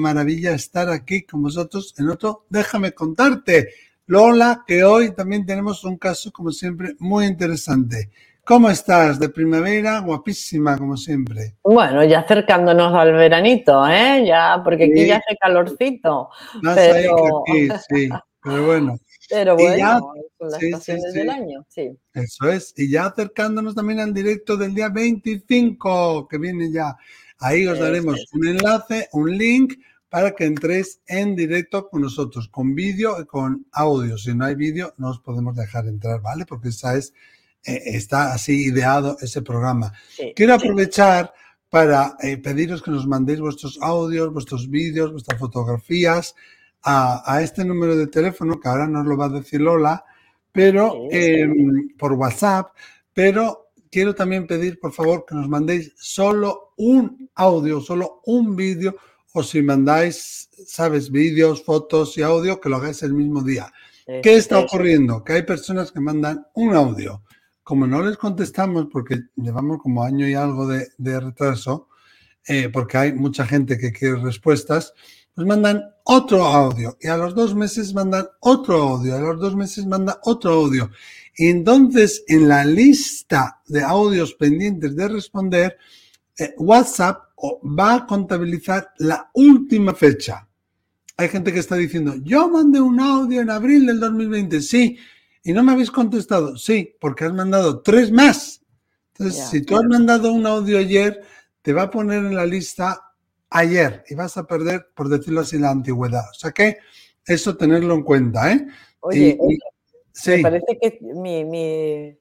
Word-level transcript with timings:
maravilla, 0.00 0.52
estar 0.52 0.88
aquí 0.88 1.22
con 1.22 1.42
vosotros 1.42 1.94
en 1.98 2.08
otro. 2.08 2.46
Déjame 2.48 2.92
contarte, 2.92 3.68
Lola, 4.06 4.64
que 4.66 4.82
hoy 4.82 5.14
también 5.14 5.46
tenemos 5.46 5.84
un 5.84 5.96
caso, 5.96 6.32
como 6.32 6.50
siempre, 6.50 6.96
muy 6.98 7.26
interesante. 7.26 8.10
¿Cómo 8.44 8.68
estás? 8.68 9.20
De 9.20 9.28
primavera, 9.28 10.00
guapísima, 10.00 10.76
como 10.76 10.96
siempre. 10.96 11.54
Bueno, 11.62 12.02
ya 12.02 12.18
acercándonos 12.18 12.92
al 12.92 13.12
veranito, 13.12 13.86
¿eh? 13.86 14.24
Ya, 14.26 14.60
porque 14.64 14.86
aquí 14.86 15.06
ya 15.06 15.18
hace 15.18 15.36
calorcito. 15.40 16.30
pero... 16.74 17.44
sí, 17.88 18.08
pero 18.42 18.66
bueno. 18.66 18.98
Pero 19.28 19.54
bueno, 19.54 20.14
son 20.36 20.50
las 20.50 20.60
estaciones 20.60 21.12
del 21.12 21.30
año, 21.30 21.64
sí. 21.68 21.96
Eso 22.12 22.50
es. 22.50 22.74
Y 22.76 22.90
ya 22.90 23.06
acercándonos 23.06 23.76
también 23.76 24.00
al 24.00 24.12
directo 24.12 24.56
del 24.56 24.74
día 24.74 24.88
25, 24.88 26.26
que 26.26 26.38
viene 26.38 26.72
ya. 26.72 26.96
Ahí 27.38 27.66
os 27.68 27.78
daremos 27.78 28.20
un 28.32 28.48
enlace, 28.48 29.08
un 29.12 29.38
link 29.38 29.74
para 30.10 30.34
que 30.34 30.44
entréis 30.44 31.00
en 31.06 31.36
directo 31.36 31.88
con 31.88 32.02
nosotros, 32.02 32.48
con 32.48 32.74
vídeo 32.74 33.20
y 33.20 33.26
con 33.26 33.66
audio. 33.72 34.18
Si 34.18 34.34
no 34.34 34.44
hay 34.44 34.56
vídeo, 34.56 34.92
no 34.98 35.10
os 35.10 35.20
podemos 35.20 35.56
dejar 35.56 35.86
entrar, 35.86 36.20
¿vale? 36.20 36.44
Porque 36.44 36.68
esa 36.68 36.96
es, 36.96 37.14
eh, 37.64 37.80
está 37.86 38.34
así 38.34 38.66
ideado 38.66 39.16
ese 39.20 39.40
programa. 39.40 39.92
Quiero 40.34 40.54
aprovechar 40.54 41.32
para 41.70 42.16
eh, 42.20 42.36
pediros 42.38 42.82
que 42.82 42.90
nos 42.90 43.06
mandéis 43.06 43.38
vuestros 43.38 43.78
audios, 43.80 44.32
vuestros 44.32 44.68
vídeos, 44.68 45.12
vuestras 45.12 45.38
fotografías 45.38 46.34
a, 46.82 47.40
este 47.42 47.64
número 47.64 47.96
de 47.96 48.08
teléfono, 48.08 48.58
que 48.58 48.68
ahora 48.68 48.88
nos 48.88 49.06
lo 49.06 49.16
va 49.16 49.26
a 49.26 49.28
decir 49.28 49.60
Lola, 49.60 50.04
pero 50.50 51.08
em, 51.10 51.90
por 51.96 52.14
WhatsApp, 52.14 52.72
pero 53.12 53.70
quiero 53.90 54.14
también 54.14 54.46
pedir, 54.46 54.80
por 54.80 54.92
favor, 54.92 55.24
que 55.28 55.34
nos 55.34 55.48
mandéis 55.48 55.92
solo 55.96 56.72
un 56.76 57.30
audio, 57.34 57.80
solo 57.80 58.22
un 58.24 58.56
vídeo, 58.56 58.96
o 59.32 59.42
si 59.42 59.62
mandáis, 59.62 60.48
sabes, 60.66 61.10
vídeos, 61.10 61.62
fotos 61.64 62.16
y 62.18 62.22
audio, 62.22 62.60
que 62.60 62.68
lo 62.68 62.76
hagáis 62.76 63.02
el 63.02 63.14
mismo 63.14 63.42
día. 63.42 63.72
¿Qué 64.22 64.34
está 64.36 64.58
ocurriendo? 64.58 65.22
Que 65.22 65.34
hay 65.34 65.42
personas 65.42 65.92
que 65.92 66.00
mandan 66.00 66.44
un 66.54 66.74
audio. 66.74 67.22
Como 67.62 67.86
no 67.86 68.02
les 68.02 68.16
contestamos, 68.16 68.88
porque 68.90 69.20
llevamos 69.36 69.78
como 69.80 70.02
año 70.02 70.26
y 70.26 70.34
algo 70.34 70.66
de, 70.66 71.20
retraso, 71.20 71.88
eh, 72.46 72.68
porque 72.72 72.98
hay 72.98 73.12
mucha 73.12 73.46
gente 73.46 73.78
que 73.78 73.92
quiere 73.92 74.16
respuestas, 74.16 74.92
pues 75.32 75.46
mandan 75.46 75.84
otro 76.04 76.44
audio 76.44 76.98
y 77.00 77.06
a 77.06 77.16
los 77.16 77.34
dos 77.34 77.54
meses 77.54 77.94
mandan 77.94 78.26
otro 78.40 78.82
audio, 78.82 79.14
a 79.14 79.20
los 79.20 79.38
dos 79.38 79.54
meses 79.54 79.86
manda 79.86 80.18
otro 80.24 80.54
audio. 80.54 80.90
Y 81.36 81.48
entonces 81.48 82.24
en 82.26 82.48
la 82.48 82.64
lista 82.64 83.62
de 83.66 83.82
audios 83.82 84.34
pendientes 84.34 84.96
de 84.96 85.08
responder, 85.08 85.78
eh, 86.36 86.52
WhatsApp 86.58 87.29
va 87.62 87.94
a 87.94 88.06
contabilizar 88.06 88.92
la 88.98 89.30
última 89.34 89.94
fecha. 89.94 90.48
Hay 91.16 91.28
gente 91.28 91.52
que 91.52 91.60
está 91.60 91.76
diciendo, 91.76 92.14
yo 92.22 92.48
mandé 92.48 92.80
un 92.80 92.98
audio 92.98 93.40
en 93.40 93.50
abril 93.50 93.86
del 93.86 94.00
2020, 94.00 94.60
sí, 94.60 94.98
y 95.42 95.52
no 95.52 95.62
me 95.62 95.72
habéis 95.72 95.90
contestado, 95.90 96.56
sí, 96.56 96.96
porque 97.00 97.24
has 97.24 97.32
mandado 97.32 97.82
tres 97.82 98.10
más. 98.10 98.62
Entonces, 99.12 99.48
si 99.50 99.62
tú 99.62 99.76
has 99.76 99.84
mandado 99.84 100.32
un 100.32 100.46
audio 100.46 100.78
ayer, 100.78 101.20
te 101.62 101.72
va 101.72 101.82
a 101.82 101.90
poner 101.90 102.24
en 102.24 102.34
la 102.34 102.46
lista 102.46 103.12
ayer 103.50 104.04
y 104.08 104.14
vas 104.14 104.36
a 104.36 104.46
perder, 104.46 104.88
por 104.94 105.08
decirlo 105.08 105.40
así, 105.40 105.58
la 105.58 105.70
antigüedad. 105.70 106.24
O 106.30 106.34
sea 106.34 106.52
que 106.52 106.78
eso 107.26 107.56
tenerlo 107.56 107.94
en 107.94 108.02
cuenta, 108.02 108.52
¿eh? 108.52 108.66
Oye, 109.00 109.38
me 110.26 110.42
parece 110.42 110.78
que 110.80 110.98
mi, 111.00 112.16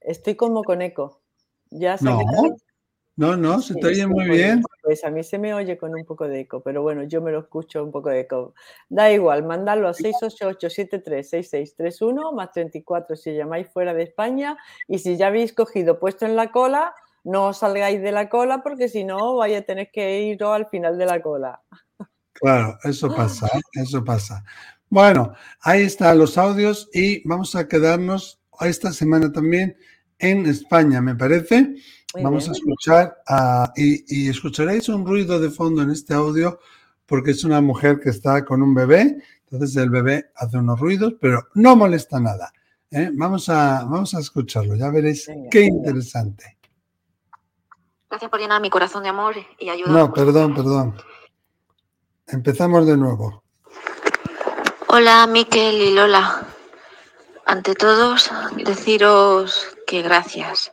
estoy 0.00 0.34
como 0.34 0.62
con 0.64 0.82
eco. 0.82 1.22
Ya 1.70 1.96
no, 2.00 2.20
no, 3.20 3.36
no, 3.36 3.60
se 3.60 3.74
te 3.74 3.86
oye 3.86 4.06
muy 4.06 4.30
bien. 4.30 4.62
Pues 4.82 5.04
a 5.04 5.10
mí 5.10 5.22
se 5.22 5.38
me 5.38 5.52
oye 5.52 5.76
con 5.76 5.94
un 5.94 6.06
poco 6.06 6.26
de 6.26 6.40
eco, 6.40 6.62
pero 6.62 6.80
bueno, 6.80 7.02
yo 7.02 7.20
me 7.20 7.30
lo 7.30 7.40
escucho 7.40 7.84
un 7.84 7.92
poco 7.92 8.08
de 8.08 8.20
eco. 8.20 8.54
Da 8.88 9.12
igual, 9.12 9.44
mandadlo 9.44 9.88
a 9.88 9.92
688-736631 9.92 12.34
más 12.34 12.50
34 12.52 13.16
si 13.16 13.34
llamáis 13.34 13.68
fuera 13.68 13.92
de 13.92 14.04
España 14.04 14.56
y 14.88 15.00
si 15.00 15.18
ya 15.18 15.26
habéis 15.26 15.52
cogido 15.52 15.98
puesto 15.98 16.24
en 16.24 16.34
la 16.34 16.50
cola, 16.50 16.94
no 17.22 17.52
salgáis 17.52 18.00
de 18.00 18.10
la 18.10 18.30
cola 18.30 18.62
porque 18.62 18.88
si 18.88 19.04
no 19.04 19.36
vaya 19.36 19.58
a 19.58 19.62
tener 19.62 19.90
que 19.90 20.22
ir 20.22 20.42
al 20.42 20.68
final 20.68 20.96
de 20.96 21.04
la 21.04 21.20
cola. 21.20 21.60
Claro, 22.32 22.78
eso 22.84 23.14
pasa, 23.14 23.50
eso 23.74 24.02
pasa. 24.02 24.42
Bueno, 24.88 25.34
ahí 25.60 25.82
están 25.82 26.16
los 26.16 26.38
audios 26.38 26.88
y 26.94 27.22
vamos 27.28 27.54
a 27.54 27.68
quedarnos 27.68 28.40
esta 28.62 28.94
semana 28.94 29.30
también 29.30 29.76
en 30.20 30.46
España, 30.46 31.00
me 31.00 31.14
parece. 31.16 31.74
vamos 32.14 32.48
a 32.48 32.52
escuchar 32.52 33.16
y, 33.76 34.24
y, 34.24 34.28
escucharéis 34.28 34.88
un 34.88 35.06
ruido 35.06 35.40
de 35.40 35.50
fondo 35.50 35.82
en 35.82 35.90
este 35.90 36.14
audio 36.14 36.60
porque 37.06 37.32
es 37.32 37.42
una 37.42 37.60
mujer 37.60 37.98
que 37.98 38.10
está 38.10 38.44
con 38.44 38.62
un 38.62 38.72
bebé, 38.72 39.18
entonces 39.50 39.76
el 39.76 39.90
bebé 39.90 40.30
hace 40.36 40.58
unos 40.58 40.78
ruidos, 40.78 41.14
pero 41.20 41.48
no 41.54 41.74
molesta 41.74 42.20
nada. 42.20 42.52
¿eh? 42.90 43.10
Vamos, 43.12 43.48
a, 43.48 43.84
vamos 43.84 44.14
a 44.14 44.20
escucharlo, 44.20 44.76
ya 44.76 44.90
veréis 44.90 45.28
qué 45.50 45.62
interesante. 45.62 46.56
Gracias 48.08 48.30
por 48.30 48.40
llenar 48.40 48.60
mi 48.60 48.70
corazón 48.70 49.02
de 49.02 49.08
amor 49.08 49.34
y 49.58 49.68
ayudar. 49.68 49.92
No, 49.92 50.12
perdón, 50.12 50.54
perdón. 50.54 50.96
Empezamos 52.28 52.86
de 52.86 52.96
nuevo. 52.96 53.42
Hola, 54.88 55.26
Miquel 55.26 55.76
y 55.82 55.94
Lola. 55.94 56.46
Ante 57.46 57.74
todos, 57.74 58.30
deciros 58.64 59.66
que 59.90 60.02
gracias. 60.02 60.70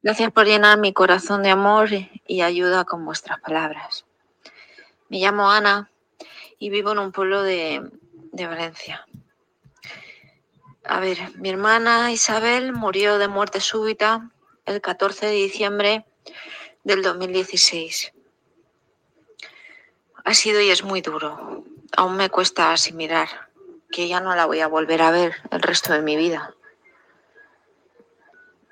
Gracias 0.00 0.30
por 0.30 0.46
llenar 0.46 0.78
mi 0.78 0.92
corazón 0.92 1.42
de 1.42 1.50
amor 1.50 1.88
y 2.24 2.42
ayuda 2.42 2.84
con 2.84 3.04
vuestras 3.04 3.40
palabras. 3.40 4.04
Me 5.08 5.18
llamo 5.18 5.50
Ana 5.50 5.90
y 6.60 6.70
vivo 6.70 6.92
en 6.92 7.00
un 7.00 7.10
pueblo 7.10 7.42
de, 7.42 7.82
de 8.30 8.46
Valencia. 8.46 9.04
A 10.84 11.00
ver, 11.00 11.18
mi 11.34 11.50
hermana 11.50 12.12
Isabel 12.12 12.72
murió 12.72 13.18
de 13.18 13.26
muerte 13.26 13.58
súbita 13.58 14.30
el 14.66 14.80
14 14.80 15.26
de 15.26 15.32
diciembre 15.32 16.06
del 16.84 17.02
2016. 17.02 18.12
Ha 20.24 20.34
sido 20.34 20.60
y 20.60 20.70
es 20.70 20.84
muy 20.84 21.00
duro. 21.00 21.64
Aún 21.96 22.16
me 22.16 22.30
cuesta 22.30 22.72
asimilar 22.72 23.28
que 23.90 24.06
ya 24.06 24.20
no 24.20 24.36
la 24.36 24.46
voy 24.46 24.60
a 24.60 24.68
volver 24.68 25.02
a 25.02 25.10
ver 25.10 25.34
el 25.50 25.60
resto 25.60 25.92
de 25.92 26.02
mi 26.02 26.14
vida. 26.14 26.54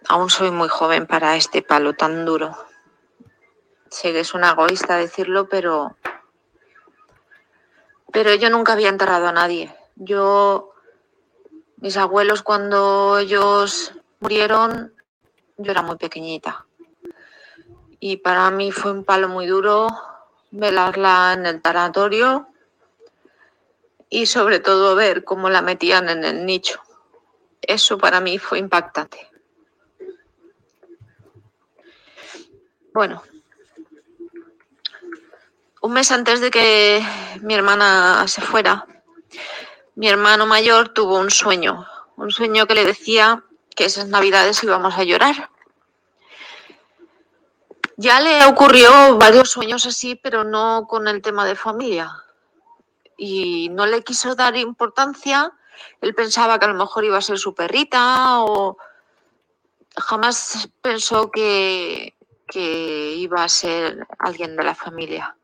Aún 0.08 0.30
soy 0.30 0.50
muy 0.50 0.68
joven 0.68 1.06
para 1.06 1.36
este 1.36 1.62
palo 1.62 1.94
tan 1.94 2.24
duro. 2.24 2.56
Sé 3.90 4.12
que 4.12 4.20
es 4.20 4.34
una 4.34 4.52
egoísta 4.52 4.96
decirlo, 4.96 5.48
pero 5.48 5.96
pero 8.12 8.34
yo 8.34 8.50
nunca 8.50 8.74
había 8.74 8.88
enterrado 8.88 9.28
a 9.28 9.32
nadie. 9.32 9.74
Yo 9.96 10.72
mis 11.76 11.96
abuelos 11.96 12.42
cuando 12.42 13.18
ellos 13.18 13.92
murieron 14.20 14.94
yo 15.56 15.70
era 15.70 15.82
muy 15.82 15.96
pequeñita 15.96 16.66
y 18.04 18.16
para 18.16 18.50
mí 18.50 18.72
fue 18.72 18.90
un 18.90 19.04
palo 19.04 19.28
muy 19.28 19.46
duro 19.46 19.86
velarla 20.50 21.34
en 21.34 21.46
el 21.46 21.62
tanatorio 21.62 22.48
y 24.08 24.26
sobre 24.26 24.60
todo 24.60 24.94
ver 24.94 25.24
cómo 25.24 25.48
la 25.48 25.62
metían 25.62 26.08
en 26.08 26.24
el 26.24 26.44
nicho. 26.44 26.80
Eso 27.60 27.98
para 27.98 28.20
mí 28.20 28.38
fue 28.38 28.58
impactante. 28.58 29.31
Bueno, 32.94 33.22
un 35.80 35.92
mes 35.92 36.10
antes 36.12 36.40
de 36.40 36.50
que 36.50 37.02
mi 37.40 37.54
hermana 37.54 38.26
se 38.28 38.40
fuera, 38.42 38.86
mi 39.94 40.08
hermano 40.08 40.46
mayor 40.46 40.90
tuvo 40.90 41.18
un 41.18 41.30
sueño, 41.30 41.86
un 42.16 42.30
sueño 42.30 42.66
que 42.66 42.74
le 42.74 42.84
decía 42.84 43.44
que 43.74 43.86
esas 43.86 44.08
navidades 44.08 44.62
íbamos 44.62 44.96
a 44.98 45.04
llorar 45.04 45.50
ya 48.02 48.20
le 48.20 48.44
ocurrió 48.46 49.16
varios 49.16 49.50
sueños 49.50 49.86
así, 49.86 50.16
pero 50.16 50.44
no 50.44 50.86
con 50.88 51.06
el 51.08 51.22
tema 51.22 51.44
de 51.44 51.54
familia. 51.54 52.10
Y 53.16 53.68
no 53.70 53.86
le 53.86 54.02
quiso 54.02 54.34
dar 54.34 54.56
importancia. 54.56 55.52
Él 56.00 56.14
pensaba 56.14 56.58
que 56.58 56.64
a 56.64 56.68
lo 56.68 56.74
mejor 56.74 57.04
iba 57.04 57.18
a 57.18 57.22
ser 57.22 57.38
su 57.38 57.54
perrita 57.54 58.42
o 58.42 58.76
jamás 59.96 60.68
pensó 60.80 61.30
que, 61.30 62.16
que 62.52 63.14
iba 63.14 63.42
a 63.42 63.48
ser 63.48 64.06
alguien 64.18 64.56
de 64.56 64.62
la 64.62 64.74
familia. 64.74 65.34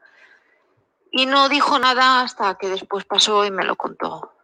Y 1.10 1.24
no 1.24 1.48
dijo 1.48 1.78
nada 1.78 2.20
hasta 2.20 2.56
que 2.58 2.68
después 2.68 3.06
pasó 3.06 3.46
y 3.46 3.50
me 3.50 3.64
lo 3.64 3.76
contó. 3.76 4.34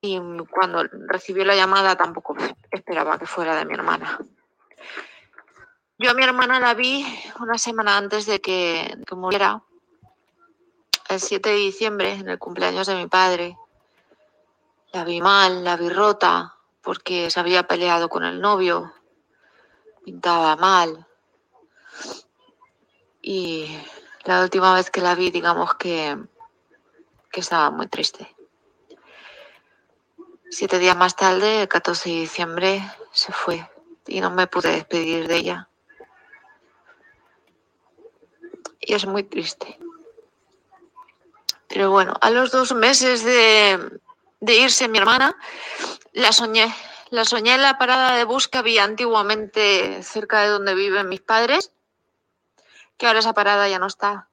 Y 0.00 0.20
cuando 0.48 0.84
recibió 1.08 1.44
la 1.44 1.56
llamada 1.56 1.96
tampoco 1.96 2.36
esperaba 2.70 3.18
que 3.18 3.26
fuera 3.26 3.56
de 3.56 3.64
mi 3.64 3.74
hermana. 3.74 4.16
Yo 5.98 6.12
a 6.12 6.14
mi 6.14 6.22
hermana 6.22 6.60
la 6.60 6.74
vi 6.74 7.04
una 7.40 7.58
semana 7.58 7.96
antes 7.96 8.26
de 8.26 8.40
que, 8.40 8.96
muriera, 9.10 9.60
el 11.08 11.18
7 11.18 11.48
de 11.48 11.56
diciembre, 11.56 12.12
en 12.12 12.28
el 12.28 12.38
cumpleaños 12.38 12.86
de 12.86 12.94
mi 12.94 13.08
padre. 13.08 13.58
La 14.92 15.02
vi 15.02 15.20
mal, 15.20 15.64
la 15.64 15.76
vi 15.76 15.88
rota, 15.88 16.54
porque 16.80 17.28
se 17.28 17.40
había 17.40 17.66
peleado 17.66 18.08
con 18.08 18.22
el 18.24 18.40
novio, 18.40 18.94
pintaba 20.08 20.56
mal. 20.56 21.06
y 23.20 23.68
la 24.24 24.42
última 24.42 24.74
vez 24.74 24.90
que 24.90 25.02
la 25.02 25.14
vi, 25.14 25.30
digamos 25.30 25.74
que, 25.74 26.16
que 27.30 27.40
estaba 27.40 27.70
muy 27.70 27.88
triste. 27.88 28.34
Siete 30.50 30.78
días 30.78 30.96
más 30.96 31.14
tarde, 31.14 31.62
el 31.62 31.68
14 31.68 32.08
de 32.08 32.20
diciembre, 32.20 32.82
se 33.12 33.32
fue 33.32 33.68
y 34.06 34.20
no 34.22 34.30
me 34.30 34.46
pude 34.46 34.70
despedir 34.72 35.28
de 35.28 35.36
ella. 35.36 35.68
Y 38.80 38.94
es 38.94 39.04
muy 39.04 39.24
triste. 39.24 39.78
Pero 41.68 41.90
bueno, 41.90 42.14
a 42.22 42.30
los 42.30 42.50
dos 42.50 42.72
meses 42.72 43.24
de, 43.24 44.00
de 44.40 44.54
irse 44.54 44.88
mi 44.88 44.96
hermana, 44.96 45.36
la 46.12 46.32
soñé. 46.32 46.74
La 47.10 47.24
soñé 47.24 47.54
en 47.54 47.62
la 47.62 47.78
parada 47.78 48.16
de 48.16 48.24
bus 48.24 48.48
que 48.48 48.58
había 48.58 48.84
antiguamente 48.84 50.02
cerca 50.02 50.42
de 50.42 50.48
donde 50.48 50.74
viven 50.74 51.08
mis 51.08 51.20
padres, 51.20 51.72
que 52.96 53.06
ahora 53.06 53.20
esa 53.20 53.32
parada 53.32 53.68
ya 53.68 53.78
no 53.78 53.86
está. 53.86 54.28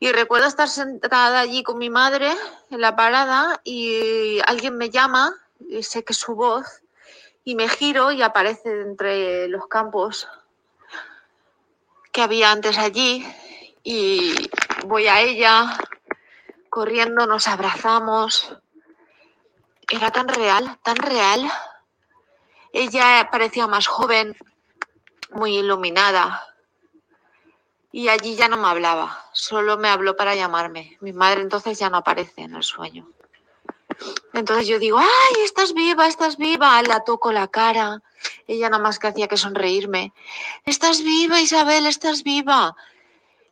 Y 0.00 0.10
recuerdo 0.12 0.46
estar 0.46 0.68
sentada 0.68 1.40
allí 1.40 1.62
con 1.62 1.78
mi 1.78 1.90
madre 1.90 2.32
en 2.70 2.80
la 2.80 2.96
parada 2.96 3.60
y 3.64 4.40
alguien 4.46 4.76
me 4.76 4.90
llama, 4.90 5.34
y 5.68 5.82
sé 5.82 6.02
que 6.04 6.12
es 6.12 6.18
su 6.18 6.34
voz, 6.34 6.66
y 7.44 7.54
me 7.54 7.68
giro 7.68 8.10
y 8.10 8.22
aparece 8.22 8.80
entre 8.80 9.48
los 9.48 9.66
campos 9.68 10.26
que 12.12 12.22
había 12.22 12.50
antes 12.50 12.76
allí 12.76 13.24
y 13.82 14.50
voy 14.86 15.06
a 15.06 15.20
ella, 15.20 15.78
corriendo, 16.68 17.26
nos 17.26 17.46
abrazamos. 17.46 18.56
Era 19.88 20.10
tan 20.10 20.28
real, 20.28 20.78
tan 20.82 20.96
real. 20.96 21.50
Ella 22.72 23.28
parecía 23.30 23.66
más 23.66 23.86
joven, 23.86 24.36
muy 25.32 25.58
iluminada, 25.58 26.50
y 27.92 28.08
allí 28.08 28.36
ya 28.36 28.48
no 28.48 28.56
me 28.56 28.68
hablaba, 28.68 29.26
solo 29.32 29.76
me 29.76 29.88
habló 29.88 30.16
para 30.16 30.36
llamarme. 30.36 30.96
Mi 31.00 31.12
madre 31.12 31.40
entonces 31.40 31.78
ya 31.78 31.90
no 31.90 31.98
aparece 31.98 32.42
en 32.42 32.54
el 32.54 32.62
sueño. 32.62 33.08
Entonces 34.32 34.68
yo 34.68 34.78
digo, 34.78 34.98
ay, 34.98 35.42
estás 35.44 35.74
viva, 35.74 36.06
estás 36.06 36.36
viva. 36.36 36.80
La 36.82 37.00
toco 37.00 37.32
la 37.32 37.48
cara. 37.48 38.00
Ella 38.46 38.70
nada 38.70 38.82
más 38.82 38.98
que 38.98 39.08
hacía 39.08 39.26
que 39.26 39.36
sonreírme. 39.36 40.12
Estás 40.64 41.02
viva, 41.02 41.40
Isabel, 41.40 41.86
estás 41.86 42.22
viva. 42.22 42.76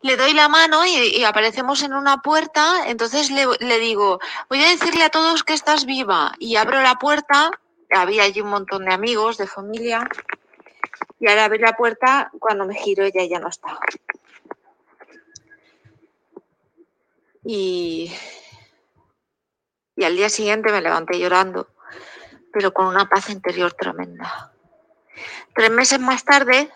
Le 0.03 0.17
doy 0.17 0.33
la 0.33 0.49
mano 0.49 0.87
y, 0.87 1.25
aparecemos 1.25 1.83
en 1.83 1.93
una 1.93 2.19
puerta. 2.23 2.89
Entonces 2.89 3.33
le, 3.33 3.45
le, 3.59 3.79
digo, 3.81 4.21
voy 4.49 4.63
a 4.63 4.69
decirle 4.69 5.03
a 5.03 5.11
todos 5.11 5.43
que 5.43 5.55
estás 5.55 5.85
viva. 5.85 6.33
Y 6.39 6.55
abro 6.55 6.81
la 6.81 6.95
puerta. 6.95 7.51
Había 7.91 8.25
allí 8.25 8.41
un 8.41 8.51
montón 8.51 8.85
de 8.85 8.93
amigos, 8.93 9.39
de 9.39 9.47
familia. 9.47 10.09
Y 11.21 11.29
al 11.29 11.39
abrir 11.39 11.63
la 11.63 11.77
puerta, 11.77 12.31
cuando 12.39 12.67
me 12.67 12.75
giro, 12.75 13.05
ella 13.05 13.25
ya 13.25 13.41
no 13.41 13.49
está. 13.49 13.79
Y, 17.45 18.13
y 19.97 20.05
al 20.05 20.17
día 20.17 20.29
siguiente 20.29 20.71
me 20.71 20.83
levanté 20.83 21.19
llorando, 21.19 21.69
pero 22.53 22.73
con 22.73 22.87
una 22.87 23.09
paz 23.09 23.31
interior 23.31 23.73
tremenda. 23.73 24.53
Tres 25.55 25.71
meses 25.71 25.99
más 25.99 26.25
tarde, 26.25 26.71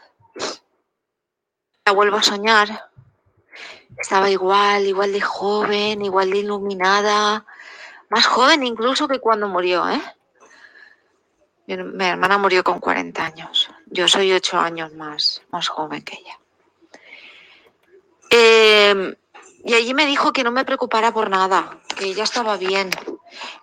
la 1.84 1.92
vuelvo 1.92 2.16
a 2.16 2.22
soñar. 2.22 2.90
Estaba 3.98 4.30
igual, 4.30 4.86
igual 4.86 5.12
de 5.12 5.20
joven, 5.20 6.02
igual 6.02 6.30
de 6.30 6.38
iluminada, 6.38 7.44
más 8.08 8.26
joven 8.26 8.64
incluso 8.64 9.06
que 9.08 9.20
cuando 9.20 9.48
murió, 9.48 9.88
¿eh? 9.88 10.02
Mi, 11.66 11.74
hermana 11.74 12.38
murió 12.38 12.64
con 12.64 12.80
40 12.80 13.24
años. 13.24 13.70
Yo 13.86 14.08
soy 14.08 14.32
ocho 14.32 14.58
años 14.58 14.92
más, 14.94 15.42
más 15.50 15.68
joven 15.68 16.02
que 16.02 16.16
ella. 16.16 16.38
Eh, 18.30 19.16
y 19.64 19.74
allí 19.74 19.94
me 19.94 20.06
dijo 20.06 20.32
que 20.32 20.42
no 20.42 20.50
me 20.50 20.64
preocupara 20.64 21.12
por 21.12 21.30
nada, 21.30 21.78
que 21.96 22.06
ella 22.06 22.24
estaba 22.24 22.56
bien, 22.56 22.90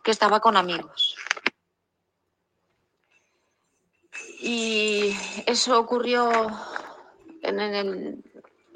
que 0.04 0.12
estaba 0.12 0.40
con 0.40 0.56
amigos. 0.56 1.18
Y 4.42 5.14
eso 5.46 5.78
ocurrió 5.78 6.30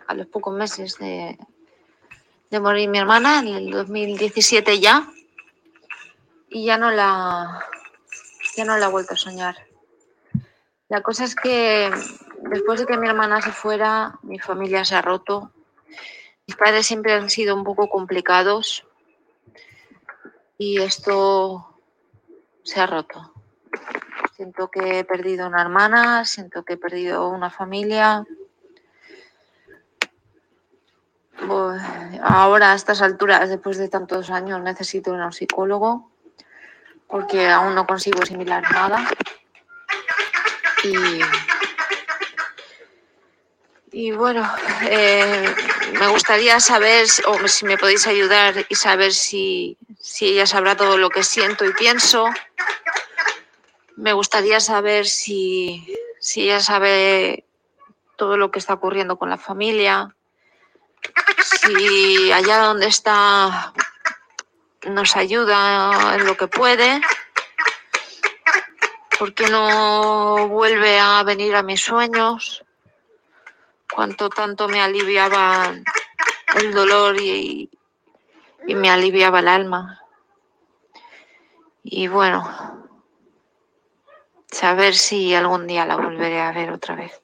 a 0.07 0.13
los 0.13 0.27
pocos 0.27 0.53
meses 0.53 0.97
de, 0.97 1.37
de 2.49 2.59
morir 2.59 2.89
mi 2.89 2.97
hermana, 2.97 3.39
en 3.39 3.47
el 3.47 3.71
2017 3.71 4.79
ya. 4.81 5.09
Y 6.49 6.65
ya 6.65 6.77
no 6.77 6.91
la, 6.91 7.65
ya 8.55 8.65
no 8.65 8.77
la 8.77 8.87
he 8.87 8.91
vuelto 8.91 9.13
a 9.13 9.17
soñar. 9.17 9.55
La 10.89 11.01
cosa 11.01 11.23
es 11.23 11.35
que 11.35 11.89
después 12.49 12.79
de 12.79 12.85
que 12.85 12.97
mi 12.97 13.07
hermana 13.07 13.41
se 13.41 13.51
fuera, 13.51 14.19
mi 14.21 14.39
familia 14.39 14.85
se 14.85 14.95
ha 14.95 15.01
roto 15.01 15.51
mis 16.45 16.57
padres 16.57 16.85
siempre 16.85 17.13
han 17.13 17.29
sido 17.29 17.55
un 17.55 17.63
poco 17.63 17.87
complicados 17.87 18.85
y 20.57 20.81
esto 20.81 21.79
se 22.63 22.81
ha 22.81 22.87
roto. 22.87 23.33
Siento 24.35 24.69
que 24.69 24.99
he 24.99 25.03
perdido 25.05 25.47
una 25.47 25.61
hermana, 25.61 26.25
siento 26.25 26.63
que 26.63 26.73
he 26.73 26.77
perdido 26.77 27.29
una 27.29 27.49
familia. 27.49 28.25
ahora 32.21 32.71
a 32.71 32.75
estas 32.75 33.01
alturas, 33.01 33.49
después 33.49 33.77
de 33.77 33.89
tantos 33.89 34.29
años, 34.29 34.61
necesito 34.61 35.11
un 35.11 35.33
psicólogo 35.33 36.11
porque 37.13 37.47
aún 37.47 37.75
no 37.75 37.85
consigo 37.85 38.23
asimilar 38.23 38.63
nada. 38.71 39.07
Y 40.83 41.21
y 43.91 44.11
bueno, 44.13 44.51
eh, 44.89 45.53
me 45.99 46.07
gustaría 46.07 46.59
saber, 46.59 47.05
o 47.27 47.47
si 47.47 47.65
me 47.65 47.77
podéis 47.77 48.07
ayudar 48.07 48.65
y 48.67 48.73
saber 48.73 49.13
si, 49.13 49.77
ella 50.21 50.47
sabrá 50.47 50.75
todo 50.75 50.97
lo 50.97 51.11
que 51.11 51.23
siento 51.23 51.65
y 51.65 51.73
pienso. 51.73 52.25
Me 53.95 54.13
gustaría 54.13 54.59
saber 54.59 55.05
si, 55.05 55.95
si 56.19 56.45
ella 56.45 56.61
sabe 56.61 57.45
todo 58.15 58.37
lo 58.37 58.49
que 58.49 58.57
está 58.57 58.73
ocurriendo 58.73 59.19
con 59.19 59.29
la 59.29 59.37
familia, 59.37 60.15
si 61.37 62.31
allá 62.31 62.57
donde 62.57 62.87
está 62.87 63.71
nos 64.85 65.15
ayuda 65.15 66.15
en 66.15 66.25
lo 66.25 66.35
que 66.35 66.47
puede, 66.47 67.01
porque 69.19 69.47
no 69.47 70.47
vuelve 70.47 70.99
a 70.99 71.23
venir 71.23 71.55
a 71.55 71.63
mis 71.63 71.81
sueños 71.81 72.63
cuánto 73.93 74.29
tanto 74.29 74.67
me 74.67 74.81
aliviaba 74.81 75.73
el 76.55 76.73
dolor 76.73 77.19
y, 77.19 77.69
me 78.65 78.89
aliviaba 78.89 79.39
el 79.39 79.47
alma. 79.47 80.01
Y 81.83 82.07
bueno, 82.07 82.87
saber 84.47 84.95
si 84.95 85.35
algún 85.35 85.67
día 85.67 85.85
la 85.85 85.97
volveré 85.97 86.41
a 86.41 86.51
ver 86.51 86.71
otra 86.71 86.95
vez. 86.95 87.21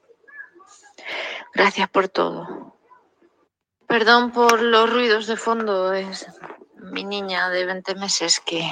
Gracias 1.54 1.88
por 1.88 2.08
todo. 2.08 2.76
Perdón 3.86 4.30
por 4.32 4.62
los 4.62 4.92
ruidos 4.92 5.26
de 5.26 5.36
fondo, 5.36 5.92
es 5.92 6.26
mi 6.82 7.04
niña 7.04 7.48
de 7.50 7.66
20 7.66 7.94
meses 7.94 8.40
que 8.40 8.62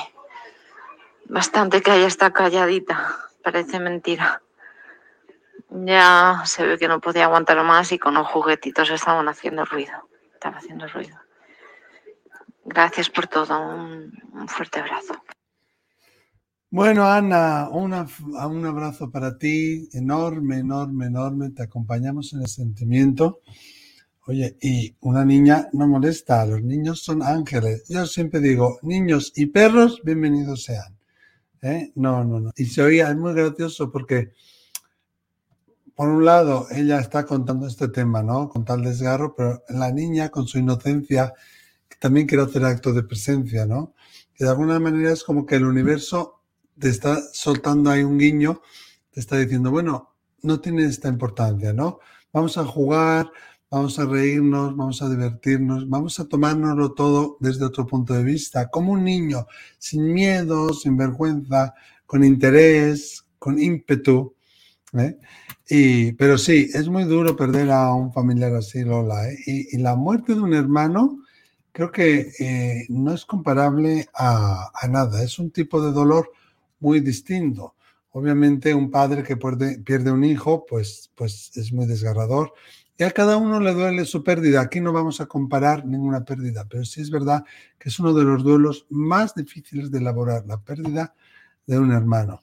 bastante 1.26 1.82
que 1.82 1.90
haya 1.90 2.06
está 2.06 2.32
calladita, 2.32 3.16
parece 3.42 3.78
mentira. 3.78 4.42
Ya 5.70 6.42
se 6.46 6.66
ve 6.66 6.78
que 6.78 6.88
no 6.88 7.00
podía 7.00 7.24
aguantar 7.24 7.62
más 7.64 7.92
y 7.92 7.98
con 7.98 8.14
los 8.14 8.26
juguetitos 8.26 8.90
estaban 8.90 9.28
haciendo 9.28 9.64
ruido. 9.64 10.08
Estaba 10.32 10.58
haciendo 10.58 10.86
ruido. 10.88 11.16
Gracias 12.64 13.10
por 13.10 13.26
todo. 13.26 13.58
Un, 13.58 14.48
fuerte 14.48 14.80
abrazo. 14.80 15.14
Bueno, 16.70 17.06
Ana, 17.06 17.68
un 17.70 17.94
abrazo 18.66 19.10
para 19.10 19.36
ti, 19.36 19.88
enorme, 19.92 20.58
enorme, 20.58 21.06
enorme. 21.06 21.50
Te 21.50 21.62
acompañamos 21.62 22.32
en 22.32 22.42
el 22.42 22.48
sentimiento. 22.48 23.40
Oye, 24.28 24.58
y 24.60 24.94
una 25.00 25.24
niña 25.24 25.70
no 25.72 25.88
molesta, 25.88 26.44
los 26.44 26.62
niños 26.62 27.00
son 27.02 27.22
ángeles. 27.22 27.84
Yo 27.88 28.04
siempre 28.04 28.40
digo, 28.40 28.78
niños 28.82 29.32
y 29.34 29.46
perros, 29.46 30.02
bienvenidos 30.04 30.64
sean. 30.64 30.98
¿Eh? 31.62 31.92
No, 31.94 32.22
no, 32.24 32.38
no. 32.38 32.52
Y 32.54 32.66
se 32.66 32.82
oía, 32.82 33.08
es 33.08 33.16
muy 33.16 33.32
gracioso 33.32 33.90
porque 33.90 34.32
por 35.94 36.10
un 36.10 36.26
lado, 36.26 36.66
ella 36.70 37.00
está 37.00 37.24
contando 37.24 37.66
este 37.66 37.88
tema, 37.88 38.22
¿no? 38.22 38.50
Con 38.50 38.66
tal 38.66 38.82
desgarro, 38.82 39.34
pero 39.34 39.64
la 39.70 39.90
niña, 39.92 40.28
con 40.28 40.46
su 40.46 40.58
inocencia, 40.58 41.32
también 41.98 42.26
quiere 42.26 42.44
hacer 42.44 42.66
acto 42.66 42.92
de 42.92 43.04
presencia, 43.04 43.64
¿no? 43.64 43.94
Que 44.34 44.44
de 44.44 44.50
alguna 44.50 44.78
manera 44.78 45.10
es 45.10 45.24
como 45.24 45.46
que 45.46 45.54
el 45.54 45.64
universo 45.64 46.42
te 46.78 46.90
está 46.90 47.18
soltando 47.32 47.90
ahí 47.90 48.02
un 48.02 48.18
guiño, 48.18 48.60
te 49.10 49.20
está 49.20 49.38
diciendo, 49.38 49.70
bueno, 49.70 50.16
no 50.42 50.60
tiene 50.60 50.84
esta 50.84 51.08
importancia, 51.08 51.72
¿no? 51.72 52.00
Vamos 52.30 52.58
a 52.58 52.66
jugar, 52.66 53.32
vamos 53.70 53.98
a 53.98 54.06
reírnos, 54.06 54.76
vamos 54.76 55.02
a 55.02 55.08
divertirnos, 55.08 55.88
vamos 55.88 56.18
a 56.20 56.26
tomárnoslo 56.26 56.92
todo 56.92 57.36
desde 57.40 57.64
otro 57.64 57.86
punto 57.86 58.14
de 58.14 58.24
vista, 58.24 58.68
como 58.68 58.92
un 58.92 59.04
niño, 59.04 59.46
sin 59.78 60.12
miedo, 60.12 60.72
sin 60.72 60.96
vergüenza, 60.96 61.74
con 62.06 62.24
interés, 62.24 63.24
con 63.38 63.60
ímpetu. 63.60 64.34
¿eh? 64.94 65.18
Y, 65.68 66.12
pero 66.12 66.38
sí, 66.38 66.70
es 66.72 66.88
muy 66.88 67.04
duro 67.04 67.36
perder 67.36 67.70
a 67.70 67.92
un 67.92 68.12
familiar 68.12 68.54
así, 68.54 68.82
Lola. 68.82 69.28
¿eh? 69.28 69.38
Y, 69.46 69.78
la 69.78 69.94
muerte 69.96 70.34
de 70.34 70.40
un 70.40 70.54
hermano 70.54 71.24
creo 71.72 71.92
que 71.92 72.32
eh, 72.38 72.86
no 72.88 73.12
es 73.12 73.24
comparable 73.26 74.08
a, 74.14 74.70
a, 74.74 74.88
nada. 74.88 75.22
Es 75.22 75.38
un 75.38 75.50
tipo 75.50 75.82
de 75.82 75.92
dolor 75.92 76.32
muy 76.80 77.00
distinto. 77.00 77.74
Obviamente 78.12 78.74
un 78.74 78.90
padre 78.90 79.22
que 79.22 79.36
pierde, 79.36 79.78
pierde 79.80 80.10
un 80.10 80.24
hijo, 80.24 80.64
pues, 80.66 81.10
pues 81.14 81.56
es 81.56 81.72
muy 81.72 81.86
desgarrador. 81.86 82.54
Y 82.98 83.04
a 83.04 83.12
cada 83.12 83.36
uno 83.36 83.60
le 83.60 83.72
duele 83.72 84.04
su 84.04 84.24
pérdida. 84.24 84.60
Aquí 84.60 84.80
no 84.80 84.92
vamos 84.92 85.20
a 85.20 85.26
comparar 85.26 85.86
ninguna 85.86 86.24
pérdida, 86.24 86.66
pero 86.68 86.84
sí 86.84 87.00
es 87.00 87.10
verdad 87.10 87.44
que 87.78 87.90
es 87.90 88.00
uno 88.00 88.12
de 88.12 88.24
los 88.24 88.42
duelos 88.42 88.86
más 88.90 89.36
difíciles 89.36 89.92
de 89.92 89.98
elaborar, 89.98 90.44
la 90.46 90.60
pérdida 90.60 91.14
de 91.64 91.78
un 91.78 91.92
hermano. 91.92 92.40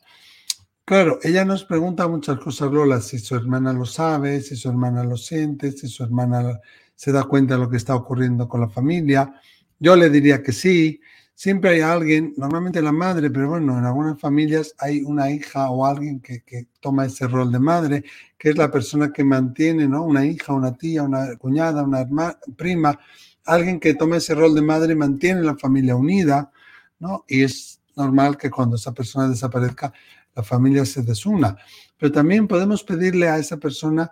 Claro, 0.86 1.20
ella 1.24 1.44
nos 1.44 1.66
pregunta 1.66 2.08
muchas 2.08 2.40
cosas, 2.40 2.72
Lola, 2.72 3.02
si 3.02 3.20
su 3.20 3.36
hermana 3.36 3.74
lo 3.74 3.86
sabe, 3.86 4.40
si 4.40 4.56
su 4.56 4.70
hermana 4.70 5.04
lo 5.04 5.18
siente, 5.18 5.74
si 5.74 5.90
su 5.90 6.04
hermana 6.04 6.62
se 6.96 7.12
da 7.12 7.24
cuenta 7.24 7.56
de 7.56 7.60
lo 7.60 7.70
que 7.70 7.78
está 7.78 7.94
ocurriendo 7.94 8.48
con 8.48 8.62
la 8.62 8.70
familia. 8.70 9.34
Yo 9.78 9.96
le 9.98 10.10
diría 10.10 10.42
que 10.42 10.54
sí. 10.54 11.02
Siempre 11.38 11.72
hay 11.72 11.82
alguien, 11.82 12.34
normalmente 12.38 12.82
la 12.82 12.94
madre, 12.94 13.30
pero 13.30 13.50
bueno, 13.50 13.78
en 13.78 13.84
algunas 13.84 14.18
familias 14.18 14.74
hay 14.80 15.02
una 15.04 15.30
hija 15.30 15.70
o 15.70 15.86
alguien 15.86 16.22
que, 16.22 16.42
toma 16.80 17.06
ese 17.06 17.28
rol 17.28 17.52
de 17.52 17.60
madre, 17.60 18.06
que 18.38 18.52
es 18.52 18.58
la 18.58 18.72
persona 18.72 19.12
que 19.12 19.26
mantiene, 19.26 19.86
¿no? 19.86 20.04
Una 20.04 20.26
hija, 20.26 20.54
una 20.54 20.74
tía, 20.74 21.04
una 21.04 21.36
cuñada, 21.36 21.84
una 21.84 22.08
prima, 22.56 22.98
alguien 23.44 23.82
que 23.82 23.96
toma 23.96 24.16
ese 24.16 24.34
rol 24.34 24.56
de 24.56 24.62
madre 24.62 24.96
mantiene 24.96 25.42
la 25.42 25.58
familia 25.58 25.98
unida, 25.98 26.52
¿no? 27.00 27.26
Y 27.28 27.44
es 27.44 27.82
normal 27.98 28.38
que 28.38 28.50
cuando 28.50 28.78
esa 28.78 28.94
persona 28.94 29.28
desaparezca, 29.28 29.92
la 30.36 30.44
familia 30.44 30.86
se 30.86 31.04
desuna. 31.04 31.58
Pero 31.98 32.14
también 32.14 32.48
podemos 32.48 32.82
pedirle 32.84 33.28
a 33.28 33.38
esa 33.38 33.58
persona 33.58 34.10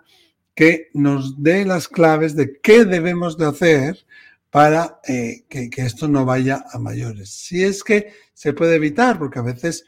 que 0.54 0.88
nos 0.92 1.42
dé 1.42 1.64
las 1.64 1.88
claves 1.88 2.36
de 2.36 2.60
qué 2.60 2.84
debemos 2.84 3.38
de 3.38 3.46
hacer 3.46 4.06
para 4.54 5.00
eh, 5.02 5.46
que, 5.48 5.68
esto 5.78 6.06
no 6.06 6.24
vaya 6.24 6.64
a 6.70 6.78
mayores. 6.78 7.28
Si 7.28 7.64
es 7.64 7.82
que 7.82 8.12
se 8.32 8.52
puede 8.52 8.76
evitar, 8.76 9.18
porque 9.18 9.40
a 9.40 9.42
veces 9.42 9.84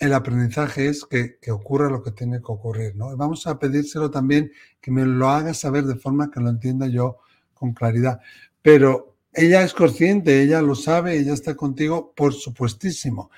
el 0.00 0.12
aprendizaje 0.12 0.88
es 0.88 1.04
que, 1.04 1.38
ocurra 1.52 1.88
lo 1.88 2.02
que 2.02 2.10
tiene 2.10 2.38
que 2.38 2.50
ocurrir. 2.50 2.96
¿no? 2.96 3.16
vamos 3.16 3.46
a 3.46 3.60
pedírselo 3.60 4.10
también 4.10 4.50
que 4.80 4.90
me 4.90 5.06
lo 5.06 5.28
haga 5.28 5.54
saber 5.54 5.84
de 5.84 5.94
forma 5.94 6.32
que 6.32 6.40
lo 6.40 6.48
entienda 6.50 6.88
yo 6.88 7.18
con 7.54 7.74
claridad. 7.74 8.20
Pero 8.60 9.18
ella 9.32 9.62
es 9.62 9.72
consciente, 9.72 10.42
ella 10.42 10.60
lo 10.62 10.74
sabe, 10.74 11.16
ella 11.16 11.34
está 11.34 11.54
contigo, 11.54 12.12
por 12.12 12.34
supuestísimo. 12.34 13.30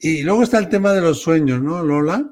Y 0.00 0.24
luego 0.24 0.42
está 0.42 0.58
el 0.58 0.68
tema 0.68 0.92
de 0.94 1.00
los 1.00 1.20
sueños, 1.20 1.62
¿no, 1.62 1.80
Lola? 1.84 2.28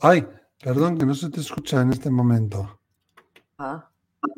Ay, 0.00 0.26
perdón, 0.58 0.96
que 0.96 1.04
no 1.04 1.14
se 1.14 1.28
te 1.28 1.40
escucha 1.40 1.82
en 1.82 1.92
este 1.92 2.08
momento. 2.08 2.80
Ah, 3.58 3.89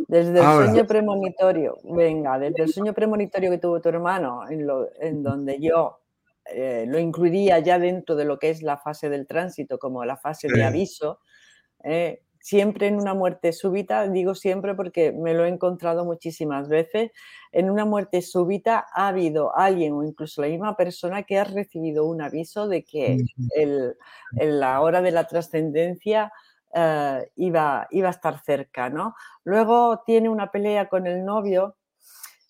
desde 0.09 0.41
el 0.41 0.67
sueño 0.67 0.87
premonitorio, 0.87 1.79
venga, 1.85 2.39
desde 2.39 2.63
el 2.63 2.73
sueño 2.73 2.93
premonitorio 2.93 3.51
que 3.51 3.59
tuvo 3.59 3.81
tu 3.81 3.89
hermano, 3.89 4.49
en, 4.49 4.67
lo, 4.67 4.89
en 5.01 5.23
donde 5.23 5.59
yo 5.61 6.01
eh, 6.47 6.85
lo 6.87 6.99
incluiría 6.99 7.59
ya 7.61 7.79
dentro 7.79 8.17
de 8.17 8.25
lo 8.25 8.39
que 8.39 8.51
es 8.51 8.63
la 8.63 8.77
fase 8.77 9.09
del 9.09 9.27
tránsito, 9.27 9.79
como 9.79 10.05
la 10.05 10.17
fase 10.17 10.49
de 10.49 10.65
aviso, 10.65 11.21
eh, 11.85 12.23
siempre 12.43 12.89
en 12.89 12.97
una 12.97 13.15
muerte 13.15 13.53
súbita, 13.53 14.09
digo 14.09 14.35
siempre 14.35 14.75
porque 14.75 15.13
me 15.13 15.33
lo 15.33 15.45
he 15.45 15.49
encontrado 15.49 16.05
muchísimas 16.05 16.69
veces, 16.69 17.13
en 17.53 17.71
una 17.71 17.85
muerte 17.85 18.21
súbita 18.21 18.85
ha 18.93 19.09
habido 19.09 19.57
alguien 19.57 19.93
o 19.93 20.03
incluso 20.03 20.43
la 20.43 20.49
misma 20.49 20.77
persona 20.77 21.23
que 21.23 21.39
ha 21.39 21.45
recibido 21.45 22.05
un 22.05 22.21
aviso 22.21 22.67
de 22.67 22.83
que 22.83 23.19
el, 23.57 23.97
en 24.37 24.61
la 24.61 24.81
hora 24.81 25.01
de 25.03 25.13
la 25.13 25.25
trascendencia 25.29 26.33
eh, 26.75 27.31
iba, 27.37 27.87
iba 27.91 28.09
a 28.09 28.13
estar 28.13 28.43
cerca, 28.43 28.91
¿no? 28.91 29.15
Luego 29.45 30.03
tiene 30.07 30.29
una 30.29 30.51
pelea 30.51 30.89
con 30.89 31.07
el 31.07 31.25
novio 31.25 31.77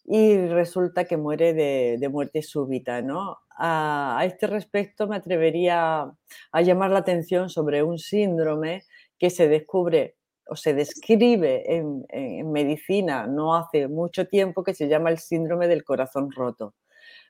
y 0.05 0.37
resulta 0.49 1.05
que 1.05 1.17
muere 1.17 1.55
de, 1.55 2.09
muerte 2.09 2.43
súbita, 2.43 3.02
¿no? 3.02 3.38
A, 3.57 4.19
a, 4.19 4.25
este 4.25 4.47
respecto 4.47 5.07
me 5.07 5.17
atrevería 5.17 6.11
a 6.52 6.62
llamar 6.62 6.91
la 6.91 7.00
atención 7.00 7.49
sobre 7.50 7.83
un 7.83 7.99
síndrome 7.99 8.85
que 9.19 9.31
se 9.31 9.49
descubre 9.49 10.17
o 10.49 10.57
se 10.57 10.75
describe 10.75 11.64
en, 11.75 12.52
medicina 12.52 13.26
no 13.26 13.55
hace 13.55 13.88
mucho 13.88 14.26
tiempo 14.26 14.62
que 14.62 14.75
se 14.75 14.88
llama 14.88 15.11
el 15.11 15.19
síndrome 15.19 15.69
del 15.69 15.85
corazón 15.85 16.31
roto. 16.31 16.75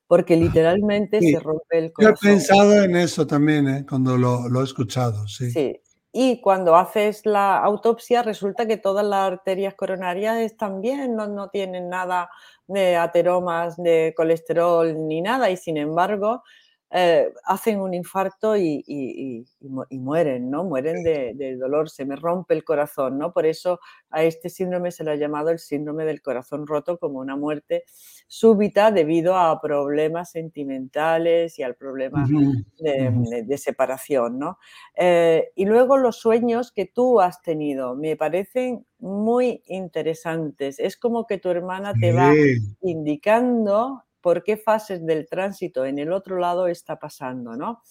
Porque 0.06 0.36
literalmente 0.36 1.20
se 1.20 1.38
rompe 1.38 1.78
el 1.78 1.92
corazón. 1.92 2.16
Yo 2.20 2.28
he 2.28 2.32
pensado 2.34 2.82
en 2.82 2.96
eso 2.96 3.26
también, 3.26 3.68
¿eh? 3.68 3.86
cuando 3.88 4.18
lo, 4.18 4.60
he 4.60 4.64
escuchado, 4.64 5.26
sí. 5.26 5.50
Sí, 5.50 5.80
y 6.12 6.40
cuando 6.42 6.76
haces 6.76 7.24
la 7.24 7.58
autopsia 7.58 8.22
resulta 8.22 8.66
que 8.66 8.76
todas 8.76 9.04
las 9.04 9.32
arterias 9.32 9.74
coronarias 9.74 10.38
están 10.38 10.80
bien, 10.82 11.16
no, 11.16 11.26
no, 11.26 11.48
tienen 11.48 11.88
nada 11.88 12.28
de 12.66 12.96
ateromas, 12.96 13.76
de 13.76 14.12
colesterol 14.16 15.08
ni 15.08 15.22
nada 15.22 15.50
y 15.50 15.56
sin 15.56 15.78
embargo 15.78 16.42
eh, 16.94 17.32
hacen 17.46 17.80
un 17.80 17.94
infarto 17.94 18.54
y, 18.54 19.46
mueren, 19.90 20.50
¿no? 20.50 20.64
Mueren 20.64 21.02
de, 21.02 21.56
dolor, 21.56 21.88
se 21.88 22.04
me 22.04 22.16
rompe 22.16 22.52
el 22.52 22.64
corazón, 22.64 23.16
¿no? 23.16 23.32
Por 23.32 23.46
eso 23.46 23.80
a 24.10 24.24
este 24.24 24.50
síndrome 24.50 24.90
se 24.90 25.02
le 25.02 25.12
ha 25.12 25.16
llamado 25.16 25.48
el 25.48 25.58
síndrome 25.58 26.04
del 26.04 26.20
corazón 26.20 26.66
roto 26.66 26.98
como 26.98 27.18
una 27.18 27.34
muerte 27.34 27.84
súbita 28.26 28.90
debido 28.90 29.38
a 29.38 29.58
problemas 29.58 30.32
sentimentales 30.32 31.58
y 31.58 31.62
al 31.62 31.76
problema 31.76 32.26
de, 32.78 33.58
separación, 33.58 34.38
¿no? 34.38 34.58
Eh, 34.94 35.50
y 35.54 35.64
luego 35.64 35.96
los 35.96 36.16
sueños 36.16 36.72
que 36.72 36.84
tú 36.84 37.22
has 37.22 37.40
tenido 37.40 37.94
me 37.94 38.16
parecen 38.16 38.84
muy 38.98 39.62
interesantes. 39.66 40.78
Es 40.78 40.98
como 40.98 41.26
que 41.26 41.38
tu 41.38 41.48
hermana 41.48 41.94
te 41.98 42.12
va 42.12 42.32
indicando 42.82 44.04
por 44.22 44.42
qué 44.44 44.56
fases 44.56 45.04
del 45.04 45.28
tránsito 45.28 45.84
en 45.84 45.98
el 45.98 46.12
otro 46.12 46.38
lado 46.38 46.68
está 46.68 46.98
pasando, 46.98 47.56
¿no? 47.56 47.82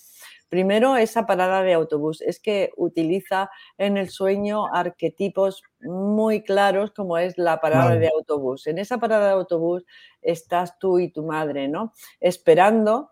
Primero, 0.49 0.97
esa 0.97 1.25
parada 1.25 1.61
de 1.61 1.73
autobús. 1.73 2.21
Es 2.21 2.39
que 2.39 2.71
utiliza 2.75 3.49
en 3.77 3.97
el 3.97 4.09
sueño 4.09 4.65
arquetipos 4.73 5.63
muy 5.81 6.43
claros 6.43 6.91
como 6.91 7.17
es 7.17 7.37
la 7.37 7.61
parada 7.61 7.95
de 7.95 8.09
autobús. 8.09 8.67
En 8.67 8.77
esa 8.77 8.97
parada 8.97 9.27
de 9.27 9.33
autobús 9.33 9.85
estás 10.21 10.77
tú 10.79 10.99
y 10.99 11.09
tu 11.09 11.23
madre, 11.23 11.67
¿no? 11.67 11.93
Esperando 12.19 13.11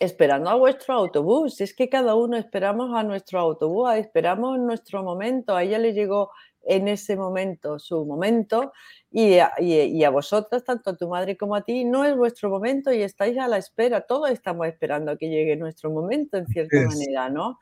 esperando 0.00 0.50
a 0.50 0.54
vuestro 0.54 0.94
autobús. 0.94 1.60
Es 1.60 1.74
que 1.74 1.88
cada 1.88 2.14
uno 2.14 2.36
esperamos 2.36 2.94
a 2.94 3.02
nuestro 3.02 3.40
autobús, 3.40 3.94
esperamos 3.94 4.58
nuestro 4.58 5.02
momento. 5.02 5.56
A 5.56 5.62
ella 5.62 5.78
le 5.78 5.92
llegó 5.92 6.30
en 6.68 6.86
ese 6.86 7.16
momento 7.16 7.78
su 7.78 8.04
momento 8.04 8.72
y 9.10 9.38
a, 9.38 9.52
y, 9.58 10.04
a, 10.04 10.10
vosotras, 10.10 10.64
tanto 10.64 10.90
a 10.90 10.96
tu 10.96 11.08
madre 11.08 11.36
como 11.36 11.56
a 11.56 11.62
ti, 11.62 11.84
no 11.84 12.04
es 12.04 12.14
vuestro 12.14 12.50
momento 12.50 12.92
y 12.92 13.02
estáis 13.02 13.38
a 13.38 13.48
la 13.48 13.56
espera, 13.56 14.02
todos 14.02 14.30
estamos 14.30 14.66
esperando 14.66 15.12
a 15.12 15.16
que 15.16 15.28
llegue 15.30 15.56
nuestro 15.56 15.90
momento 15.90 16.36
en 16.36 16.46
cierta 16.46 16.76
manera, 16.82 17.30
¿no? 17.30 17.58